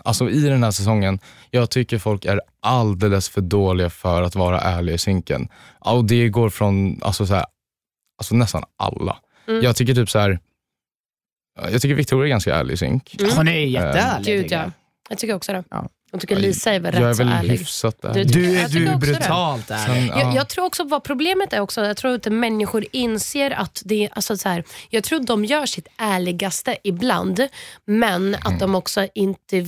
[0.07, 1.18] Alltså i den här säsongen,
[1.50, 5.48] jag tycker folk är alldeles för dåliga för att vara ärliga i synken.
[5.80, 7.44] Och det går från alltså så här,
[8.18, 9.16] alltså nästan alla.
[9.48, 9.62] Mm.
[9.62, 10.38] Jag tycker typ så här.
[11.55, 13.16] Jag tycker Victoria är ganska ärlig i synk.
[13.20, 13.36] Mm.
[13.36, 14.26] Hon är jätteärlig.
[14.26, 14.62] Gud tycker ja.
[14.62, 14.72] jag.
[15.09, 15.64] Jag tycker också det.
[15.70, 15.88] Ja.
[16.14, 17.50] Jag tycker Lisa är väl jag är rätt så väl ärlig.
[17.58, 18.32] hyfsat Du- ärlig.
[18.32, 18.96] Du, är- Jag du är det.
[18.98, 19.86] brutalt ärlig.
[19.86, 20.20] Sen, ja.
[20.20, 24.08] Jag, jag tror också vad problemet är också, jag tror att människor inser att det
[24.12, 27.48] alltså så här, jag tror de gör sitt ärligaste ibland,
[27.84, 29.66] men att de också inte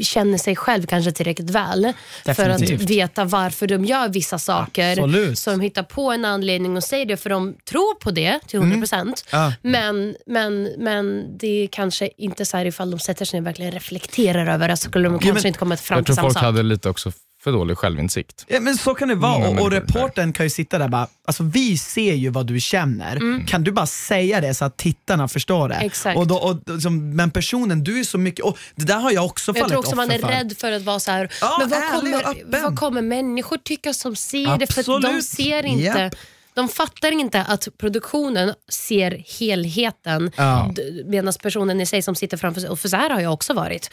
[0.00, 1.92] känner sig själv kanske tillräckligt väl
[2.24, 2.90] för att Definitivt.
[2.90, 4.90] veta varför de gör vissa saker.
[4.90, 5.38] Absolut.
[5.38, 8.60] Så de hittar på en anledning och säger det för de tror på det till
[8.60, 9.24] 100%.
[9.32, 9.52] Ja.
[9.62, 13.46] Men, men, men det är kanske inte så här ifall de sätter sig ner och
[13.46, 16.16] verkligen reflekterar över det så skulle de kanske men- inte komma fram Jag till tror
[16.16, 16.42] samma folk sak.
[16.44, 17.12] hade lite också
[17.42, 18.44] för dålig självinsikt.
[18.48, 21.06] Ja, men så kan det vara och, och reportern kan ju sitta där och bara,
[21.24, 23.16] alltså vi ser ju vad du känner.
[23.16, 23.46] Mm.
[23.46, 25.74] Kan du bara säga det så att tittarna förstår det?
[25.74, 26.18] Exakt.
[26.18, 29.24] Och då, och, som, men personen, du är så mycket, och det där har jag
[29.24, 30.28] också Jag fallit tror också man offer är för.
[30.28, 34.16] rädd för att vara så här, Ja, men vad kommer, vad kommer människor tycka som
[34.16, 34.66] ser det?
[34.66, 35.24] För att de Absolut.
[35.24, 36.14] ser inte Japp.
[36.54, 40.72] De fattar inte att produktionen ser helheten Ja.
[41.04, 43.54] medan personen i sig som sitter framför sig, och för så här har jag också
[43.54, 43.90] varit,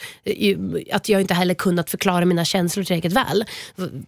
[0.92, 3.44] att jag inte heller kunnat förklara mina känslor tillräckligt väl.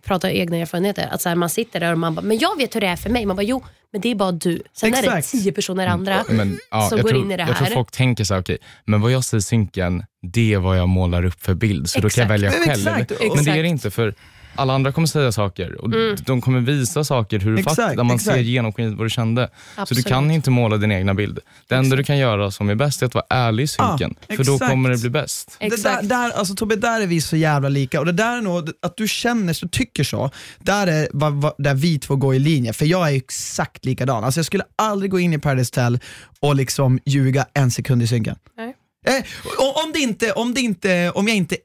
[0.03, 1.09] Prata egna erfarenheter.
[1.13, 2.97] Att så här, man sitter där och man bara, men jag vet hur det är
[2.97, 3.27] för mig.
[3.27, 4.63] Man bara, jo, men det är bara du.
[4.73, 5.31] Sen är det Exakt.
[5.31, 7.75] tio personer andra Men, ja, som går tror, in i det jag tror här.
[7.75, 10.89] folk tänker så här, okej, men vad jag ser i synken, det är vad jag
[10.89, 11.91] målar upp för bild.
[11.91, 12.43] Så då kan jag Exakt.
[12.43, 12.99] välja Men själv.
[13.03, 13.21] exakt.
[13.21, 13.63] Men det är Exakt.
[13.63, 14.15] det inte, för
[14.55, 16.17] alla andra kommer säga saker och Mm.
[16.27, 18.35] de kommer visa saker hur du Exakt, faktiskt, där man exakt.
[18.37, 19.51] ser genomskinligt vad du kände.
[19.77, 20.05] Så Absolut.
[20.05, 21.39] du kan inte måla din egna bild.
[21.69, 24.37] Det enda du kan göra som är bäst är att vara ärlig i synken, Ja,
[24.37, 24.71] för då exakt.
[24.71, 25.57] kommer det bli bäst.
[25.61, 26.09] Det där, Exakt.
[26.09, 28.97] där, alltså Tobbe, där är vi så jävla lika och det där är nog, att
[28.97, 32.73] du känner så, tycker så, där är vad, vad, där vi två går i linje.
[32.73, 34.25] För jag är exakt likadan.
[34.25, 35.99] Alltså jag skulle aldrig gå in i Paradise Hotel
[36.41, 38.37] och liksom ljuga en sekund i synken.
[38.57, 38.75] Nej.
[39.07, 39.25] Eh,
[39.59, 41.57] och om det inte, om det inte, om jag inte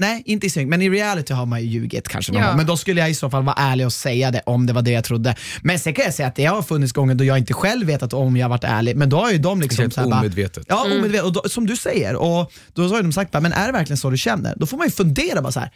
[0.00, 2.48] Nej, inte i synk, men i reality har man ju ljugit kanske någon Ja.
[2.48, 2.56] gång.
[2.56, 4.82] Men då skulle jag i så fall vara ärlig och säga det om det var
[4.82, 5.34] det jag trodde.
[5.62, 8.12] Men sen kan jag säga att det har funnits gånger då jag inte själv vetat
[8.12, 10.64] om jag varit ärlig, men då har ju de liksom Helt så här bara, omedvetet.
[10.68, 10.98] Ja, Mm.
[10.98, 11.26] omedvetet.
[11.26, 13.72] Och då, som du säger, och då har ju de sagt bara, men är det
[13.72, 14.54] verkligen så du känner?
[14.56, 15.70] Då får man ju fundera bara så här.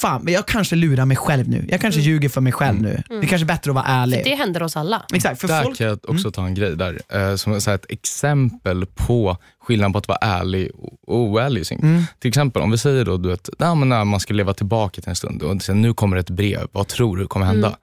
[0.00, 1.66] Fan, men jag kanske lurar mig själv nu.
[1.68, 3.02] Jag kanske ljuger för mig själv nu.
[3.08, 4.16] Det är kanske är bättre att vara ärlig.
[4.16, 4.30] Mm.
[4.30, 5.02] Det händer oss alla.
[5.14, 5.78] Exakt, för Där folk...
[5.78, 9.92] kan jag också ta en grej där, eh, som så här, ett exempel på skillnaden
[9.92, 10.70] på att vara ärlig
[11.06, 11.80] och oärlig synk.
[12.18, 15.00] Till exempel om vi säger då, du vet, ja, men när man ska leva tillbaka
[15.00, 17.76] till en stund och sen, nu kommer ett brev, vad tror du kommer hända?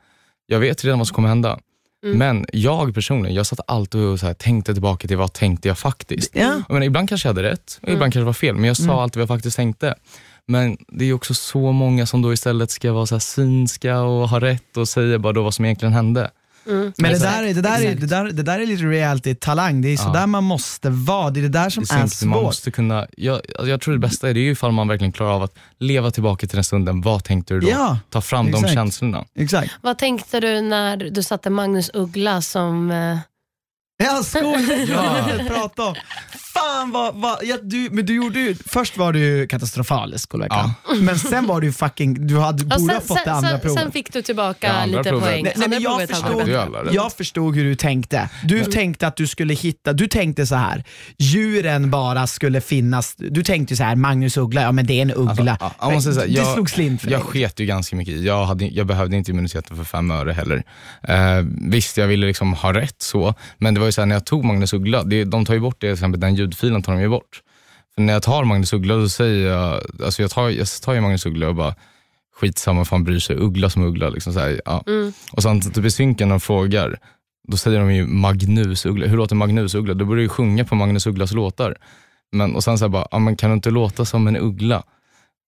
[0.46, 1.60] Jag vet redan vad som kommer hända.
[2.04, 5.78] Men jag personligen, jag satt alltid och så här, tänkte tillbaka till vad tänkte jag
[5.78, 6.36] faktiskt.
[6.36, 6.42] Ja.
[6.42, 8.78] Jag menar, ibland kanske jag hade rätt och ibland kanske det var fel, men jag
[8.78, 9.96] sa alltid vad jag faktiskt tänkte.
[10.48, 14.30] Men det är också så många som då istället ska vara så här synska och
[14.30, 16.32] ha rätt och säga bara då vad som egentligen hände.
[16.66, 19.82] Men det där, är, det, där är, det, där, det där är lite reality-talang.
[19.82, 21.30] Det är så där man måste vara.
[21.30, 22.44] Det är det där som Det är man svårt.
[22.44, 25.12] måste kunna, jag, alltså jag tror det bästa är det är ju ifall man verkligen
[25.12, 27.02] klarar av att leva tillbaka till den stunden.
[27.02, 27.70] Vad tänkte du då?
[27.70, 28.74] Ja, Ta fram de exakt.
[28.74, 29.26] känslorna.
[29.36, 29.72] Exakt.
[29.82, 32.92] Vad tänkte du när du satte Magnus Uggla som...
[34.04, 35.18] Jag skojar, Ja.
[35.30, 35.96] jag vill prata om.
[36.54, 40.20] Fan vad, vad ja, du, men du gjorde ju, först var du ju katastrofal i
[40.20, 40.72] skolveckan.
[41.02, 43.50] Men sen var du ju fucking, du hade, Ja, borde ha sen, fått det andra
[43.50, 43.80] sen, provet.
[43.84, 45.26] sen fick du tillbaka Ja, andra lite provet.
[45.30, 45.44] poäng.
[45.44, 46.50] Nej, nej, men jag, förstod,
[46.92, 48.30] jag förstod hur du tänkte.
[48.44, 50.84] Du tänkte att du skulle hitta, du tänkte så här.
[51.18, 53.16] djuren bara skulle finnas.
[53.18, 55.58] Du tänkte så här, Magnus Uggla, ja men det är en uggla.
[55.60, 57.28] Ja, jag måste säga, det jag, slog slint för Jag dig.
[57.28, 58.26] sket ju ganska mycket i.
[58.26, 60.64] Jag, hade, jag behövde inte immuniteten för fem öre heller.
[61.08, 61.18] Eh,
[61.62, 64.26] visst, jag ville liksom ha rätt så, men det var ju så här, när jag
[64.26, 67.02] tog Magnus Uggla, det, de tar ju bort det, till exempel den ljudfilen tar de
[67.02, 67.42] ju bort.
[67.96, 71.02] För när jag tar Magnus Uggla, då säger jag, alltså jag tar, jag tar ju
[71.02, 71.76] Magnus Uggla och bara,
[72.36, 74.10] skitsamma, fan bryr sig, Uggla som Uggla.
[74.10, 74.84] Liksom så här, ja.
[75.32, 77.00] Och sen typ i synken när de frågar,
[77.48, 79.08] då säger de ju Magnus Uggla.
[79.08, 79.94] Hur låter Magnus Uggla?
[79.94, 81.76] Då börjar du ju sjunga på Magnus Ugglas låtar.
[82.32, 84.84] Men, och sen så bara, ja, men kan du inte låta som en uggla?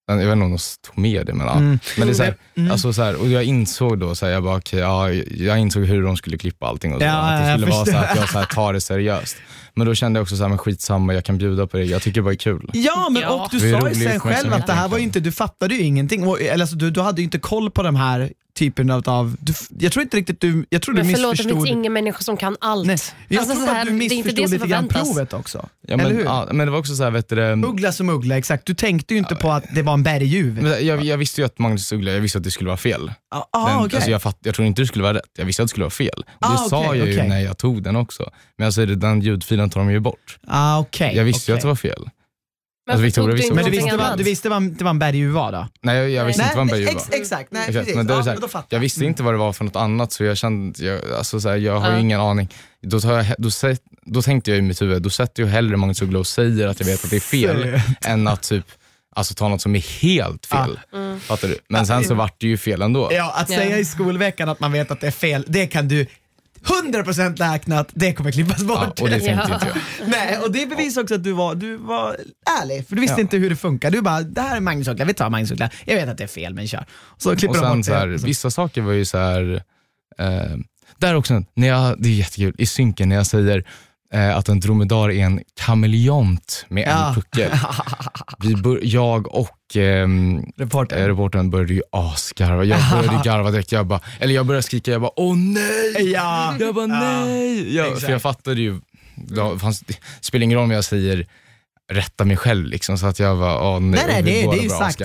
[0.07, 1.53] Jag vet inte om de tog med det, men, ja.
[1.55, 1.79] Mm.
[1.97, 2.71] men det är så här, Mm.
[2.71, 5.83] alltså så här, och jag insåg då, så här, jag, bara, okay, ja, jag insåg
[5.85, 8.17] hur de skulle klippa allting och så, Ja, att det skulle vara så här, att
[8.17, 9.37] jag så tar det seriöst.
[9.76, 12.01] Men då kände jag också så här, men skitsamma, jag kan bjuda på det, jag
[12.01, 12.69] tycker det bara är kul.
[12.74, 13.30] Ja, men Ja.
[13.30, 15.76] och du Det sa ju sen själv att det här var ju inte, du fattade
[15.76, 16.28] ju ingenting.
[16.28, 19.53] Och, eller alltså, du, du hade ju inte koll på de här typen av, du,
[19.80, 21.67] jag tror inte riktigt du, jag tror du Men förlåt, det missförstod.
[21.67, 22.88] finns ingen människa som kan allt.
[22.88, 22.97] Nej,
[23.28, 24.88] jag Alltså, tror så att här, du det är inte det missförstod som lite grann
[24.88, 25.69] provet också.
[25.88, 26.24] Ja, eller men, hur?
[26.24, 28.65] ja, men det var också så här, vet du, det, Uggla som uggla, exakt.
[28.65, 30.61] Du tänkte ju inte på att det var en berguv.
[30.63, 33.11] men jag, jag visste ju att Magnus Uggla, jag visste att det skulle vara fel.
[33.32, 33.95] Ah, Den, ah, okej.
[33.95, 35.84] alltså jag, fatt, jag tror inte det skulle vara rätt, jag visste att det skulle
[35.84, 36.09] vara fel.
[36.17, 37.30] Och det Ah, sa okej, jag ju okej.
[37.30, 38.30] när jag tog den också.
[38.57, 40.39] Men det, den ljudfilen tar de ju bort.
[40.47, 41.59] ah, okej, Jag visste ju okej.
[41.59, 42.09] att det var fel.
[42.86, 45.32] Men Alltså, Victoria visste Men du visste, vad, du visste vad, det var en berguv
[45.32, 45.68] var då?
[45.82, 47.18] Nej, jag, jag visste inte vad en berguv ex, var.
[47.18, 47.95] Exakt, nej Exakt, precis.
[47.95, 49.76] men det är ja, då här, fattar jag visste inte vad det var för något
[49.76, 52.49] annat så jag kände, jag, alltså så här, jag har ju ingen aning.
[52.82, 53.49] Då, tar jag, då,
[54.05, 56.80] då tänkte jag i mitt huvud, då sätter jag hellre Magnus Uggla och säger att
[56.80, 58.66] jag vet att det är fel än att typ
[59.16, 60.80] Alltså ta något som är helt fel.
[60.93, 61.20] Mm.
[61.20, 61.57] Fattar du?
[61.70, 63.09] Men sen så vart det ju fel ändå.
[63.11, 66.07] Ja, att säga i skolveckan att man vet att det är fel, det kan du
[66.66, 68.93] 100% räkna att det kommer klippas bort.
[68.97, 69.53] Ja, och det tänkte Ja.
[69.53, 70.07] inte jag.
[70.09, 72.18] Nej, och det bevisar också att du var, du var
[72.61, 73.22] ärlig, för du visste Ja.
[73.22, 73.91] inte hur det funkar.
[73.91, 75.70] Du bara, det här är Magnus Uggla, vi tar Magnus Uggla.
[75.86, 76.86] Jag vet att det är fel, men kör.
[77.18, 78.18] Så klipper Och de sen bort så här, det.
[78.18, 79.64] vissa saker var ju så här,
[80.18, 80.57] eh,
[80.97, 83.64] där också, när jag, det är jättekul, i synken när jag säger
[84.14, 87.07] att en dromedar är en kameleont med Ja.
[87.07, 87.51] en puckel.
[88.39, 90.66] Vi bör, jag och ehm, eh,
[91.05, 92.64] reportern började ju asgarva.
[92.64, 93.72] Jag började garva direkt.
[93.72, 96.11] Jag bara, eller jag började skrika, jag bara åh nej!
[96.11, 96.55] Ja.
[96.59, 97.76] Jag bara nej!
[97.76, 98.80] Jag, för jag fattade ju,
[99.16, 101.28] då fanns, det spelar ingen roll om jag säger
[101.91, 104.03] rätta mig själv liksom, så att jag var åh nej.
[104.07, 105.01] Nej, nej, det, det är ju sagt.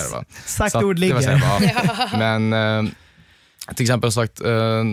[0.46, 2.18] Sagt Så att ord det ligger.
[2.18, 2.52] Men
[2.86, 2.92] eh,
[3.74, 4.84] till exempel sagt eh,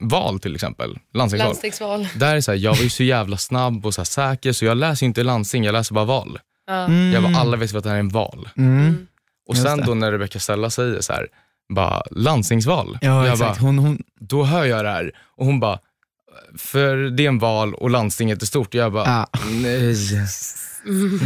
[0.00, 1.48] val till exempel, landstingsval.
[1.48, 2.08] Landstingsval.
[2.16, 4.64] Där är så här, jag var ju så jävla snabb och så här säker så
[4.64, 6.38] jag läser inte landsting, jag läser bara val.
[6.70, 7.12] Mm.
[7.12, 8.48] Jag bara, alla vet att det här är en val.
[8.56, 9.06] Mm.
[9.48, 9.84] Och Just sen det.
[9.84, 11.26] då när Rebecca Stella säger så här,
[11.74, 12.98] bara landstingsval.
[13.00, 13.60] Ja, jag exakt.
[13.60, 15.78] bara, Hon, hon, då hör jag det här och hon bara,
[16.58, 18.74] för det är en val och landstinget är stort.
[18.74, 19.38] Jag bara, Ja.
[19.62, 19.94] nej.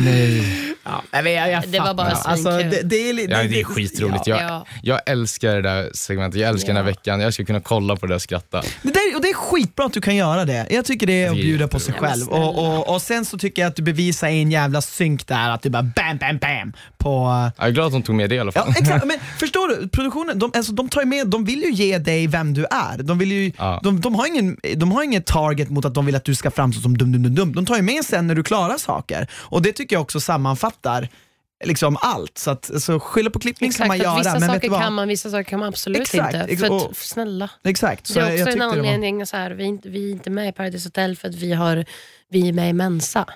[0.04, 0.74] Nej.
[0.84, 3.64] ja, vet, jag, jag Det var bara alltså, det, det, är, li- Ja, det är
[3.64, 4.26] skitroligt.
[4.26, 4.40] Ja.
[4.40, 4.66] Jag, Ja.
[4.82, 6.86] jag älskar det där segmentet, jag älskar den här Ja.
[6.86, 7.20] veckan.
[7.20, 8.62] Jag skulle kunna kolla på det och skratta.
[8.82, 10.66] Det, där, och det är skitbra att du kan göra det.
[10.70, 12.22] Jag tycker det är att Det bjuda på sig själv.
[12.30, 15.26] Ja, men Och, och, och sen så tycker jag att du bevisar en jävla synk
[15.26, 17.50] där, att du bara bam, bam, bam på...
[17.58, 18.74] Jag är glad att de tog med det i alla Ja, fall.
[18.80, 19.04] exakt.
[19.06, 19.88] Men förstår du?
[19.88, 23.02] Produktionen, de, alltså, de tar ju med, de vill ju ge dig vem du är.
[23.02, 23.80] De, vill ju, Ja.
[23.84, 26.50] de, de, har ingen, de har ingen target mot att de vill att du ska
[26.50, 27.52] framstå som dum, dum, dum, dum.
[27.54, 29.26] De tar ju med sen när du klarar saker.
[29.42, 31.08] Och det tycker jag också sammanfattar
[31.64, 32.38] liksom allt.
[32.38, 35.08] Så, att, så skylla på klippning man Exakt, att göra, vissa men saker kan man,
[35.08, 36.56] vissa saker kan man absolut Exakt, inte.
[36.56, 37.50] För och- att, snälla.
[37.64, 38.06] Exakt.
[38.06, 39.88] Så Det är jag också en tyckte det var- anledning, så här, vi, är inte,
[39.88, 41.84] vi är inte med i Paradise Hotel för att vi, har,
[42.30, 43.26] vi är med i Mensa.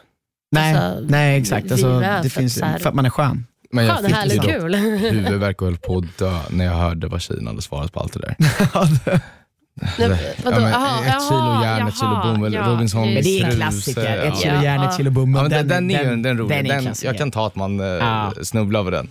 [0.52, 1.72] Nej, Alltså, nej exakt.
[1.72, 3.46] Alltså, det för att finns, så här- för att man är skön.
[3.70, 4.74] Men jag fick kul.
[5.10, 8.12] huvudvärk och höll på att dö när jag hörde vad tjejerna hade svarat på allt
[8.12, 8.36] det där.
[9.80, 10.56] Nej, vadå?
[10.56, 13.14] Ja, men Jaha, ett kilo järn, ett kilo bomull, ja, Robinson.
[13.14, 14.18] Men det är en klassiker.
[14.18, 15.36] Ett kilo järn, ett kilo bomull.
[15.36, 16.56] Ja, men den, den, är den rolig.
[16.56, 18.32] den är en Den, jag kan ta att man eh, Ja.
[18.42, 19.08] snubblar över den.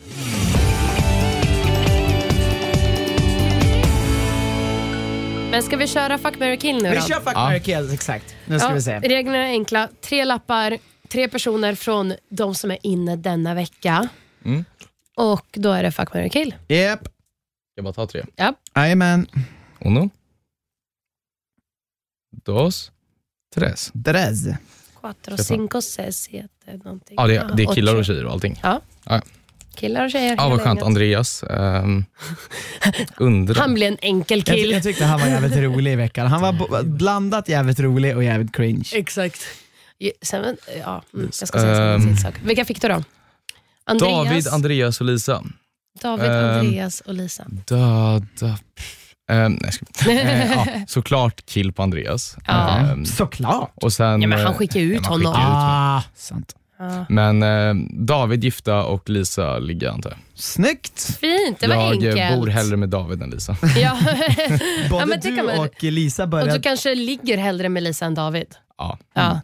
[5.52, 7.02] Men ska vi köra Fuck, marry, kill nu Vi då?
[7.02, 7.40] kör Fuck, Ja.
[7.44, 8.36] marry, kill, exakt.
[8.46, 9.00] Nu ska Ja, vi se.
[9.00, 9.90] Reglerna är enkla.
[10.02, 14.08] Tre lappar, tre personer från de som är inne denna vecka.
[14.46, 14.66] Mm.
[15.18, 16.56] Och då är det Fuck, marry, kill.
[16.68, 17.00] Yep.
[17.76, 18.24] Jag bara ta tre.
[18.36, 18.54] Ja.
[18.76, 19.28] Jajamän.
[19.80, 20.10] Uno.
[22.44, 22.92] Dos.
[23.56, 23.92] Tres.
[24.06, 24.40] Tres.
[25.02, 27.16] Quattro, cinco, seis, siete, någonting.
[27.18, 28.62] Ja, det, är- det är killar och tjejer och allting.
[29.76, 30.36] Killar och tjejer.
[30.38, 30.82] Ja, vad skönt.
[30.82, 31.44] Andreas.
[31.50, 32.06] Um,
[33.18, 33.56] undrar.
[33.56, 34.72] Han blir en enkel Jag, kill.
[34.72, 36.28] jag tyckte han var jävligt rolig i veckan.
[36.28, 38.90] Han var blandat jävligt rolig och jävligt cringe.
[38.94, 39.42] Exakt.
[39.98, 42.34] Ja, Sen, ja, mm, jag ska säga um, sak.
[42.46, 43.04] Vilka fick du då?
[43.86, 45.44] Andreas, David, Andreas och Lisa.
[46.02, 46.60] David Ehm.
[46.60, 47.46] Andreas och Lisa.
[47.68, 48.60] Döda...
[49.32, 50.26] Um, nej, jag skojar.
[50.26, 52.38] Eh, ja, såklart kill på Andreas.
[52.48, 52.78] Ja.
[52.78, 53.72] Ehm, Såklart.
[53.76, 55.34] och sen, Ja, men han eh, skickar ut man honom.
[55.34, 55.62] skickar ut honom.
[55.62, 56.56] Ah, sant.
[56.80, 57.06] Ja.
[57.10, 60.20] Men eh, David gifta och Lisa ligga antar jag.
[60.36, 61.18] Snyggt.
[61.20, 62.36] Fint, det var jag enkelt.
[62.40, 63.58] bor hellre med David än Lisa.
[63.78, 63.98] Ja.
[64.90, 66.54] Både men det du och Lisa och började...
[66.54, 68.48] du kanske ligger hellre med Lisa än David.
[68.78, 69.42] Ja, Ja.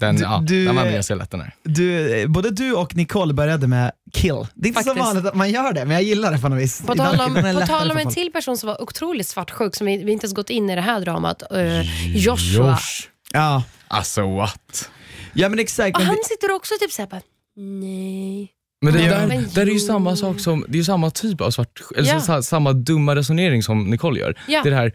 [0.00, 1.54] den, Du- ja, du, den var eh, ganska lätt den här.
[1.62, 4.46] Du, både du och Nicole började med kill.
[4.54, 5.06] Det är inte så Faktiskt.
[5.06, 6.82] vanligt att man gör det, men jag gillar det på något vis.
[6.86, 10.04] På tal om, på tal om en till person som var otroligt svartsjuk, som vi,
[10.04, 11.42] vi inte ens gått in i det här dramat.
[11.54, 12.70] Uh, Joshua.
[12.70, 13.08] Josh.
[13.32, 13.62] Ja.
[13.88, 14.90] Alltså what?
[15.32, 15.96] ja, men exakt.
[15.96, 17.20] Och Men han det, sitter också typ såhär bara,
[17.56, 18.50] nej.
[18.84, 19.10] Men det Ja.
[19.18, 21.80] där, Men där är ju samma sak som, det är ju samma typ av svart,
[21.96, 22.20] eller Ja.
[22.20, 24.38] sa, samma dumma resonering som Nicole gör.
[24.48, 24.60] Ja.
[24.62, 24.92] Det är det här,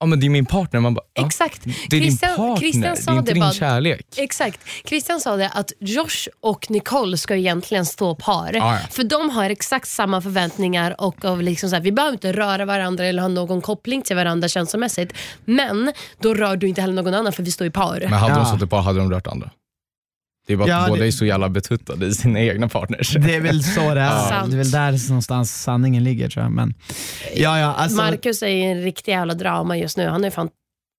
[0.00, 1.64] ja men det är min partner, man bara, ja, Exakt.
[1.64, 4.06] det är Christian- din partner, Christian det sa är inte det din bara- kärlek.
[4.16, 4.60] Exakt.
[4.88, 8.50] Christian sa det att Josh och Nicole ska egentligen stå par.
[8.54, 8.78] Ja, ja.
[8.90, 12.64] För de har exakt samma förväntningar och av liksom så här, vi behöver inte röra
[12.64, 15.12] varandra eller ha någon koppling till varandra känslomässigt.
[15.44, 18.00] Men då rör du inte heller någon annan för vi står ju par.
[18.00, 18.38] Men hade Ja.
[18.38, 19.50] de suttit på hade de rört andra.
[20.46, 23.14] Det är bara Ja, att båda det- är så jävla betuttade i sina egna partners.
[23.14, 24.28] det är väl så det är.
[24.28, 24.50] Sant.
[24.50, 26.52] Det är väl där någonstans sanningen ligger tror jag.
[26.52, 26.74] Men,
[27.34, 30.08] ja, ja, alltså, Marcus är i en riktig jävla drama just nu.
[30.08, 30.48] Han är fan,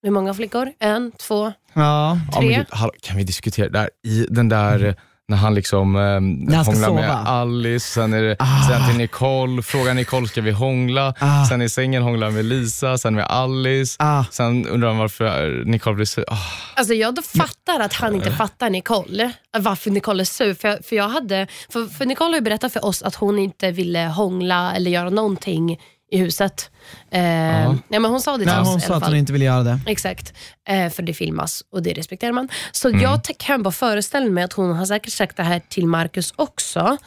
[0.04, 0.70] hur många flickor?
[0.80, 1.46] En, två?
[1.46, 2.20] Ja, ja.
[2.34, 2.56] men Tre.
[2.58, 3.90] gud, hallå, kan vi diskutera det där?
[4.08, 4.96] I den där,
[5.30, 7.14] när han liksom eh, han hånglar med sova.
[7.14, 8.68] Alice, sen, är det, Ah.
[8.70, 11.46] sen till Nicole, frågar Nicole ska vi hångla, Ah.
[11.46, 14.24] sen i sängen hånglar han med Lisa, sen med Alice, Ah.
[14.32, 16.26] sen undrar han varför Nicole blir sur.
[16.28, 16.38] Ah.
[16.76, 20.54] Alltså jag då fattar att han inte fattar Nicole, varför Nicole är sur.
[20.54, 23.40] För, jag- för, jag hade, för, för Nicole har ju berättat för oss att hon
[23.40, 25.80] inte ville hångla eller göra någonting
[26.12, 26.72] i huset.
[27.12, 27.22] Eh,
[27.64, 27.76] ja.
[27.90, 29.80] men hon sa det till Nej, oss hon sa att hon inte ville göra det.
[29.86, 30.34] Exakt,
[30.70, 32.50] eh, för det filmas och det respekterar man.
[32.72, 33.02] Så Mm.
[33.02, 36.98] jag kan bara föreställa mig att hon har säkert sagt det här till Marcus också.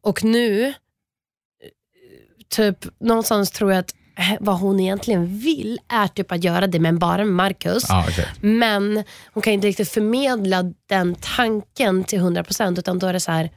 [0.00, 0.72] Och nu, eh,
[2.48, 6.80] typ någonstans tror jag att eh, vad hon egentligen vill är typ att göra det,
[6.80, 7.90] men bara med Marcus.
[7.90, 8.24] Ah, okay.
[8.40, 13.32] Men hon kan inte riktigt förmedla den tanken till 100% utan då är det så
[13.32, 13.50] här, nej,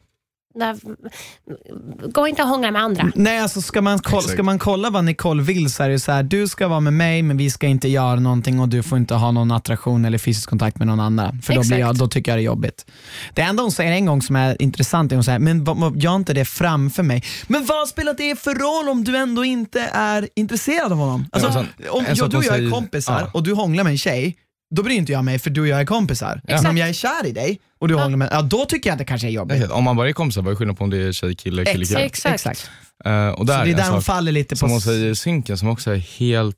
[2.14, 3.12] gå inte och hångla med andra.
[3.16, 6.12] Nej, alltså ska man, kolla, ska man kolla vad Nicole vill så är det så
[6.12, 8.98] här, du ska vara med mig men vi ska inte göra någonting och du får
[8.98, 11.42] inte ha någon attraktion eller fysisk kontakt med någon annan.
[11.42, 12.86] För då, blir jag, då tycker jag det är jobbigt.
[13.34, 15.66] Det enda hon säger en gång som är intressant är hon säger, men
[16.00, 17.24] gör inte det framför mig.
[17.48, 21.26] Men vad spelar det för roll om du ändå inte är intresserad av honom?
[21.32, 23.30] Alltså, Ja, sen- om jag, du och jag är kompisar ja.
[23.34, 24.36] och du hånglar med en tjej,
[24.76, 26.42] då bryr inte jag mig för du och jag är kompisar.
[26.44, 28.94] Men om jag är kär i dig och du hånglar med, ja då tycker jag
[28.94, 29.56] att det kanske är jobbigt.
[29.56, 29.74] Exakt.
[29.74, 31.86] Om man bara är kompisar, vad är skillnaden på om det är tjej, kille, kille,
[31.86, 32.00] kille?
[32.00, 32.36] Exakt.
[32.36, 32.72] Exakt.
[33.06, 34.60] Eh, och där Så det är där hon faller lite på...
[34.60, 36.58] som hon säger i synken som också är helt,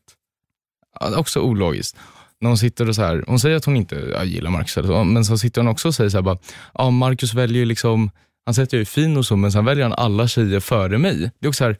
[0.99, 1.97] ja, också ologiskt.
[2.41, 4.87] När hon sitter och så här, hon säger att hon inte ja, gillar Marcus, eller
[4.87, 6.37] så, men så sitter hon också och säger så här bara,
[6.73, 8.11] ja Marcus väljer liksom,
[8.45, 10.97] han säger att jag är fin och så, men sen väljer han alla tjejer före
[10.97, 11.31] mig.
[11.39, 11.77] Det är också så här,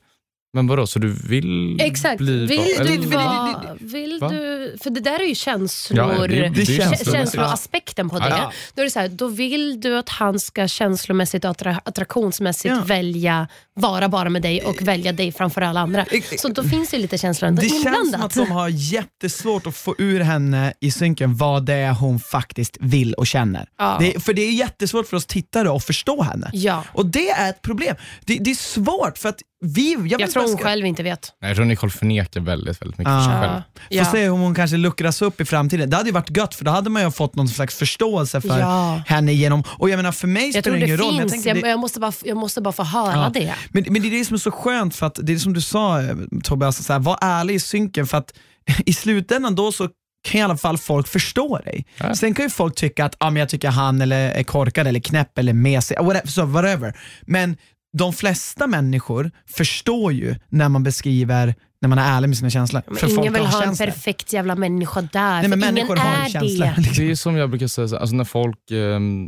[0.56, 2.18] men vadå, så du vill Exakt.
[2.18, 3.62] bli Vill eller- du vara...
[3.80, 4.30] Vill Va?
[4.30, 8.10] du, för det där är ju känslor, Ja, det- det är Det känns- kä- känsloaspekten
[8.10, 8.30] på det.
[8.30, 8.51] Ja.
[8.76, 12.76] Då är det så här, då vill du att han ska känslomässigt och attra- attraktionsmässigt
[12.76, 12.84] Ja.
[12.86, 13.47] välja
[13.80, 16.05] vara bara med dig och välja dig framför alla andra.
[16.38, 19.76] Så då finns det lite känslor ändå Det känns som att de har jättesvårt att
[19.76, 23.67] få ur henne i synken vad det är hon faktiskt vill och känner.
[23.78, 23.97] Ja.
[23.99, 26.49] Det, för det är jättesvårt för oss tittare att förstå henne.
[26.53, 26.84] Ja.
[26.93, 27.95] Och det är ett problem.
[28.26, 29.91] Det, det är svårt för att vi...
[30.09, 31.34] Jag, Jag tror hon ska- själv inte vet.
[31.41, 33.19] Nej, jag tror Nicole förnekar väldigt, väldigt mycket Ah.
[33.19, 33.53] för sig själv.
[33.53, 34.05] Får Ja.
[34.11, 35.89] se om hon kanske luckras upp i framtiden.
[35.89, 38.59] Det hade ju varit gött för då hade man ju fått någon slags förståelse för
[38.59, 39.01] Ja.
[39.07, 39.63] henne genom...
[39.67, 41.32] Och jag menar för mig Jag spelar det ingen roll.
[41.45, 43.30] jag, det- jag, måste bara, jag måste bara få höra Ja.
[43.34, 43.53] det.
[43.70, 45.61] Men, men det är det som är så skönt för att, det är som du
[45.61, 48.34] sa eh, Tobbe, alltså så här, var ärlig i synken för att
[48.86, 49.89] i slutändan då så
[50.28, 51.86] kan i alla fall folk förstå dig.
[51.97, 52.16] Ja.
[52.16, 54.99] Sen kan ju folk tycka att ah, men jag tycker han eller är korkad eller
[54.99, 56.97] knäpp eller mesig, whatever, så whatever.
[57.22, 57.57] Men
[57.97, 62.82] de flesta människor förstår ju när man beskriver, när man är ärlig med sina känslor.
[62.88, 63.86] Men för ingen folk vill ha en känslor.
[63.88, 65.39] perfekt jävla människa där.
[65.39, 66.74] Nej, men människor ingen har är ju känslor.
[66.78, 67.05] det.
[67.05, 68.78] Det är som jag brukar säga, så- alltså när folk eh,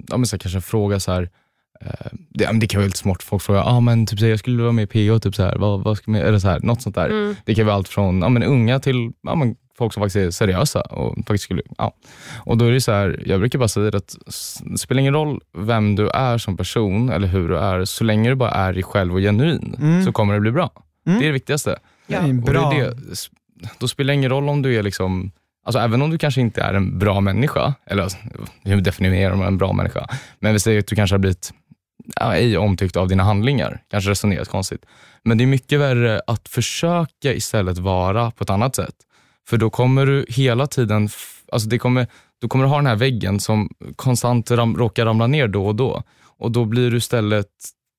[0.08, 1.30] ja, men så kanske frågar så här,
[2.30, 4.30] det, ja, men det kan vara lite smart, folk frågar, ah, men typ, så här,
[4.30, 6.40] jag skulle vilja vara med i PH, typ, så här, vad, vad ska man, eller
[6.40, 7.10] så här, något sånt där.
[7.10, 7.36] Mm.
[7.46, 10.32] Det kan vara allt från ja, men unga till ja, men folk som faktiskt är
[10.32, 10.82] seriösa.
[10.82, 11.94] Och, faktiskt skulle, ja.
[12.38, 14.16] och då är det så här, jag brukar bara säga det att
[14.62, 18.30] det spelar ingen roll vem du är som person eller hur du är, så länge
[18.30, 20.06] du bara är dig själv och genuin Mm.
[20.06, 20.72] så kommer det bli bra.
[21.08, 21.20] Mm.
[21.20, 21.80] Det är det viktigaste.
[22.08, 22.74] Det Och det bra...
[22.74, 23.30] är det,
[23.80, 25.32] då spelar det ingen roll om du är liksom,
[25.66, 28.18] alltså även om du kanske inte är en bra människa, eller alltså,
[28.64, 30.08] hur definierar man en bra människa?
[30.40, 31.67] Men vi säger att du kanske har blivit ja,
[32.16, 34.86] ej omtyckt av dina handlingar, kanske resonerat konstigt.
[35.24, 38.96] Men det är mycket värre att försöka istället vara på ett annat sätt.
[39.48, 41.10] För då kommer du hela tiden,
[41.52, 42.08] alltså det kommer,
[42.42, 46.04] du kommer ha den här väggen som konstant ram, råkar ramla ner då och då.
[46.40, 47.48] Och då blir du istället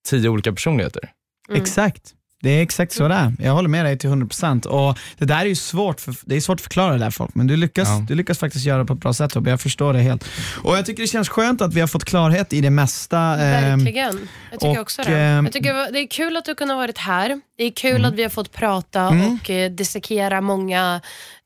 [0.09, 1.11] tio olika personligheter.
[1.49, 1.63] Mm.
[1.63, 2.15] Exakt.
[2.43, 3.33] Det är exakt så det är.
[3.39, 4.67] Jag håller med dig till 100%.
[4.67, 7.35] Och det där är ju svårt, för, det är svårt att förklara det där folk,
[7.35, 8.05] men du lyckas, Ja.
[8.09, 9.51] du lyckas faktiskt göra det på ett bra sätt Tobbe.
[9.51, 10.25] Jag förstår det helt.
[10.63, 13.19] Och jag tycker det känns skönt att vi har fått klarhet i det mesta.
[13.19, 14.29] ehm, Verkligen.
[14.51, 15.17] Jag tycker och, också det.
[15.19, 17.41] ehm, Jag tycker det är kul att du kunnat varit här.
[17.59, 18.05] Det är kul Mm.
[18.05, 21.01] att vi har fått prata och eh, dissekera många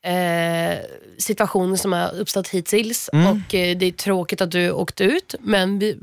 [0.05, 0.78] eh,
[1.18, 3.11] situationer som har uppstått hittills.
[3.12, 3.26] Mm.
[3.26, 5.98] Och eh, Det är tråkigt att du åkte ut, men vi,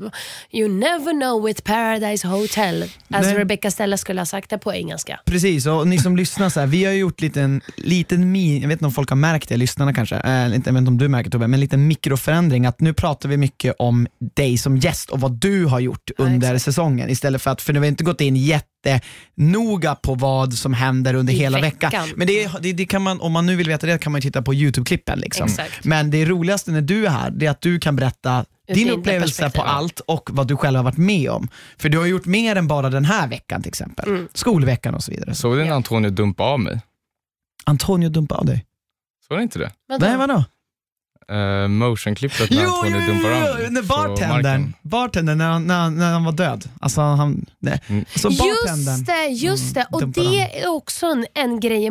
[0.52, 2.82] you never know with Paradise Hotel.
[2.82, 3.34] As Nej.
[3.34, 5.20] Rebecca Stella skulle ha sagt det på engelska.
[5.24, 8.76] Precis, och ni som lyssnar, så här, vi har gjort liten, liten min, jag vet
[8.76, 11.08] inte om folk har märkt det, lyssnarna kanske, äh, inte, jag vet inte om du
[11.08, 15.10] märker Tobbe, men en liten mikroförändring att nu pratar vi mycket om dig som gäst
[15.10, 16.64] och vad du har gjort Ja, under exakt.
[16.64, 20.74] säsongen istället för att, för nu har vi inte gått in jättenoga på vad som
[20.74, 21.90] händer under I hela veckan.
[21.90, 22.08] veckan.
[22.16, 24.22] Men det, det, det kan man, om man nu vill veta det kan man ju
[24.22, 25.18] titta på YouTube-klippen.
[25.18, 25.46] Liksom.
[25.46, 25.84] Exakt.
[25.84, 29.50] Men det roligaste när du är här, det är att du kan berätta din upplevelse
[29.50, 31.48] på allt och vad du själv har varit med om.
[31.78, 34.08] För du har gjort mer än bara den här veckan till exempel.
[34.08, 34.28] Mm.
[34.34, 35.34] Skolveckan och så vidare.
[35.34, 35.70] Såg du när.
[35.70, 36.80] Antonio dumpade av mig?
[37.64, 38.66] Antonio dumpade av dig.
[39.28, 39.70] Såg du inte det?
[39.88, 40.06] Vadå?
[40.06, 40.44] Nej, vadå?
[41.32, 45.66] Uh, motionklippet när Jo, Tony jo, jo, dumpar jo, honom när bartendern, bartendern när, han,
[45.66, 46.68] när, han, när han var död.
[46.80, 47.80] Alltså han, nej.
[47.86, 48.04] Mm.
[48.16, 48.96] Så bartendern.
[48.96, 49.86] Just det, just det.
[49.90, 51.90] Och det är också en, en grej i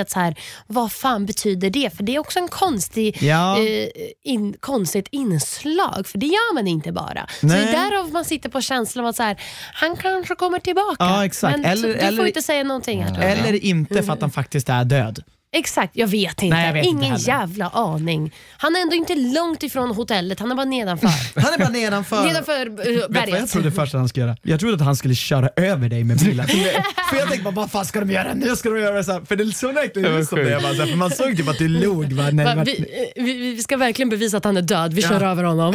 [0.00, 0.34] att så här,
[0.66, 1.96] vad fan betyder det?
[1.96, 3.58] För det är också en konstig, Ja.
[3.58, 3.88] eh,
[4.24, 7.26] in, konstigt inslag, för det gör man inte bara.
[7.40, 7.60] Så Nej.
[7.66, 9.40] det är därav man sitter på känslan av att så här,
[9.74, 10.96] han kanske kommer tillbaka.
[10.98, 11.56] Ja, exakt.
[11.56, 13.22] Men Eller- du eller- får inte säga någonting här.
[13.22, 15.22] Eller inte för att han faktiskt är död.
[15.52, 16.56] Exakt, jag vet inte.
[16.56, 17.28] Nej, jag vet inte Ingen heller.
[17.28, 18.34] jävla aning.
[18.58, 21.08] Han är ändå inte långt ifrån hotellet, han är bara nedanför.
[21.40, 22.22] Han är bara nedanför.
[22.24, 23.50] nedanför uh, Vet du vad jag berget.
[23.50, 24.36] trodde först att han skulle göra?
[24.42, 26.46] Jag trodde att han skulle köra över dig med bilen.
[27.10, 28.56] för jag tänkte bara, vad fan ska de göra nu?
[28.56, 29.20] Ska de göra så här?
[29.20, 30.50] För det såg verkligen var ut som det.
[30.50, 32.12] Jag bara, så här, för man såg typ att du log.
[32.12, 32.30] Va?
[32.30, 32.72] När, Va, vi,
[33.16, 35.08] eh, vi, vi ska verkligen bevisa att han är död, vi Ja.
[35.08, 35.74] kör över honom.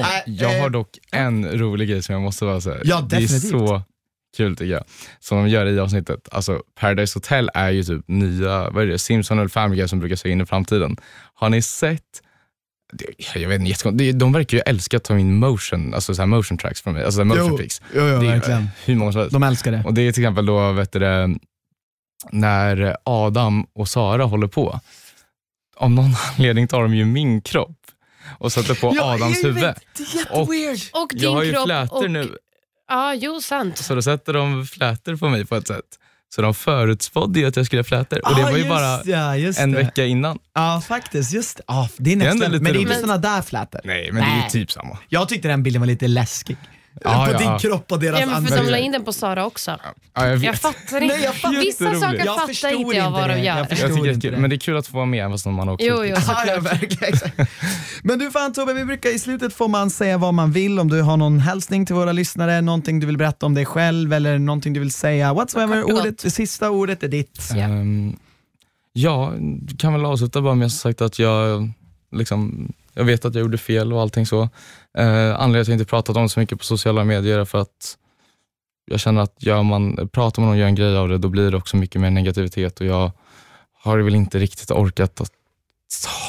[0.00, 2.76] Nej, Jag eh, har dock en rolig grej som jag måste bara säga.
[2.84, 3.50] Ja, det är definitivt.
[3.50, 3.82] så
[4.36, 4.84] kul tycker jag.
[5.20, 6.28] Som de gör i avsnittet.
[6.32, 9.98] Alltså, Paradise Hotel är ju typ nya, vad är det, Simpson eller Family Guy som
[10.00, 10.96] brukar se in i framtiden.
[11.34, 12.02] Har ni sett
[13.34, 14.18] jag vet inte, jättekonstigt.
[14.18, 17.04] de verkar ju älska att ta in motion, alltså så här motion tracks från mig,
[17.04, 17.82] alltså motion Jo, pics.
[17.94, 18.68] jo, jo, Det är verkligen.
[18.84, 19.32] hur många som helst.
[19.32, 19.82] De älskar det.
[19.86, 21.34] Och det är till exempel då, vet du, det,
[22.32, 24.80] när Adam och Sara håller på.
[25.76, 27.76] Om någon anledning tar de ju min kropp
[28.38, 29.62] och sätter på Ja, Adams huvud.
[29.62, 30.78] Det är jätteweird.
[30.92, 32.36] och din Jag har ju kropp flätor och, nu,
[32.90, 33.78] Ja, jo sant.
[33.78, 35.84] så då sätter de flätor på mig på ett sätt.
[36.34, 39.00] Så de förutspådde ju att jag skulle ha flätor och det Ah, var ju bara
[39.04, 39.78] ja, en det.
[39.78, 40.38] vecka innan.
[40.54, 41.32] Ja, faktiskt.
[41.32, 41.60] Just.
[41.66, 43.80] Ja, det är Det är Men det är inte såna där flätor.
[43.84, 44.44] Nej, men det är Nej.
[44.44, 44.98] ju typ samma.
[45.08, 46.56] Jag tyckte den bilden var lite läskig.
[47.04, 47.38] Ja, på ja.
[47.38, 49.78] din kropp och deras Ja, men för de la in den på Sara också.
[50.14, 50.44] Ja, jag.
[50.44, 51.14] Jag fattar inte.
[51.16, 53.56] Nej, jag fattar- Vissa saker Jag fattar inte jag vad de gör.
[53.56, 54.36] Jag jag det inte det.
[54.36, 56.16] men det är kul att få vara med även om man har åkt Jo, jo,
[56.46, 57.48] Ja, verkligen.
[58.02, 60.88] Men du fan Tobbe, vi brukar i slutet får man säga vad man vill, om
[60.88, 64.38] du har någon hälsning till våra lyssnare, någonting du vill berätta om dig själv eller
[64.38, 65.34] någonting du vill säga.
[65.34, 67.40] Whatsoever, ordet, det sista ordet är ditt.
[67.54, 67.68] Ja.
[68.92, 69.32] Ja,
[69.78, 71.70] kan väl avsluta bara med att sagt att jag,
[72.12, 74.48] liksom, jag vet att jag gjorde fel och allting så.
[74.98, 77.44] Uh, anledningen till att jag inte pratat om det så mycket på sociala medier är
[77.44, 77.96] för att
[78.86, 81.50] jag känner att gör man, pratar man och gör en grej av det, då blir
[81.50, 83.10] det också mycket mer negativitet och jag
[83.82, 85.32] har väl inte riktigt orkat att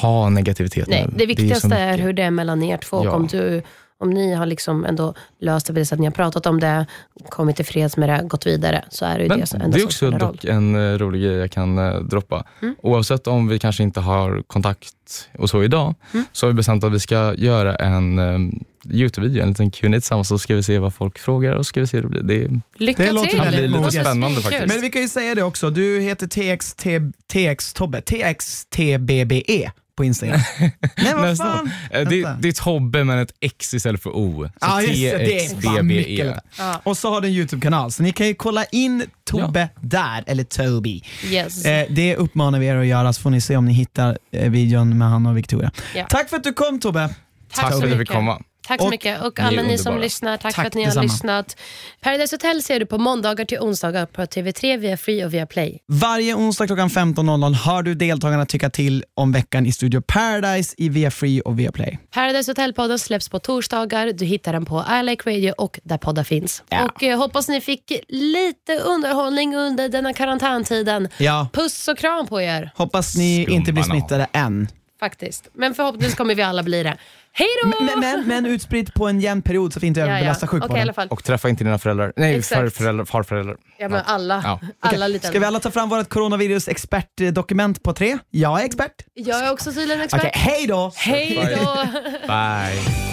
[0.02, 2.06] ha negativitet Nej, det är viktigaste så är, mycket.
[2.06, 3.04] hur det är mellan er två.
[3.04, 3.10] Ja.
[3.10, 3.62] Om, du,
[4.02, 6.86] om ni har liksom ändå löst det på det sättet, ni har pratat om det,
[7.28, 9.80] kommit till freds med det, gått vidare, så är det ju Men det som, det
[9.80, 12.44] är också dock en eh, rolig grej jag kan eh, droppa.
[12.62, 12.74] Mm.
[12.82, 14.94] Oavsett om vi kanske inte har kontakt
[15.38, 16.26] och så idag, Mm.
[16.32, 20.28] så har vi bestämt att vi ska göra en um, Youtube-video, en liten Q&A tillsammans,
[20.28, 22.22] så ska vi se vad folk frågar och ska vi se hur det blir.
[22.22, 23.70] Det är, Lycka Det låter till!
[23.70, 23.70] moget.
[23.70, 24.66] låter Spännande faktiskt.
[24.74, 26.86] Men vi kan ju säga det också, du heter TXT,
[27.32, 29.70] TX Tobbe, TXTBBE
[30.02, 30.40] på Instagram.
[30.96, 31.70] Nej vad fan.
[31.90, 34.48] Eh, det, det är ett hobby men ett X istället för O.
[34.60, 35.82] Så Ja, TXDBE.
[35.82, 36.36] mycket.
[36.58, 36.80] Ja.
[36.84, 40.44] Och så har du en YouTube-kanal, så ni kan ju kolla in Tobbe där, eller
[40.44, 41.02] Toby.
[41.30, 41.64] Yes.
[41.64, 44.50] Eh, det uppmanar vi er att göra, så får ni se om ni hittar eh,
[44.50, 45.70] videon med han och Victoria.
[45.94, 46.06] Ja.
[46.08, 47.14] Tack för att du kom Tobbe.
[47.54, 48.42] Tack för att jag fick komma.
[48.66, 49.22] Tack så Och mycket.
[49.22, 50.02] Och ni alla ni som underbara.
[50.04, 51.00] lyssnar, tack, Tack för att ni detsamma.
[51.00, 51.56] har lyssnat.
[52.00, 55.78] Paradise Hotel ser du på måndagar till onsdagar på TV3 via Free och via Play.
[55.88, 60.88] Varje onsdag klockan 15.00 har du deltagarna tycka till om veckan i Studio Paradise i
[60.88, 61.98] via Free och via Play.
[62.14, 64.06] Paradise Hotel-podden släpps på torsdagar.
[64.12, 66.62] Du hittar den på I Like Radio och där poddar finns.
[66.68, 66.84] Ja.
[66.84, 71.08] Och eh, hoppas ni fick lite underhållning under denna karantäntiden.
[71.18, 74.00] Ja, Puss och kram på er, hoppas ni inte blir Skumbanan.
[74.08, 74.68] smittade än.
[75.00, 75.48] faktiskt.
[75.52, 76.96] Men förhoppningsvis kommer vi alla bli det.
[77.34, 77.84] Hej då!
[77.84, 80.94] Men, men, men utspritt på en jämn period så att inte ja, i sjukvården.
[80.94, 81.08] fall.
[81.08, 82.12] Och träffa inte dina föräldrar.
[82.16, 83.04] Nej, farföräldrar.
[83.04, 83.56] farföräldrar.
[83.78, 84.42] Ja, men alla.
[84.44, 84.60] Ja.
[84.80, 88.18] alla lite Ska vi alla ta fram vårt coronavirus expertdokument på tre?
[88.30, 88.92] Jag är expert.
[89.14, 90.36] Jag är också tydligen Okej, expert.
[90.36, 90.92] hej då!
[90.96, 91.86] Hej då!
[92.26, 93.12] Bye.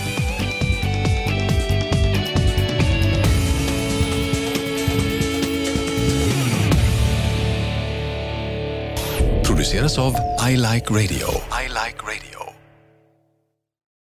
[9.60, 10.14] produceras av
[10.50, 11.28] I Like Radio.
[11.64, 12.39] I like radio.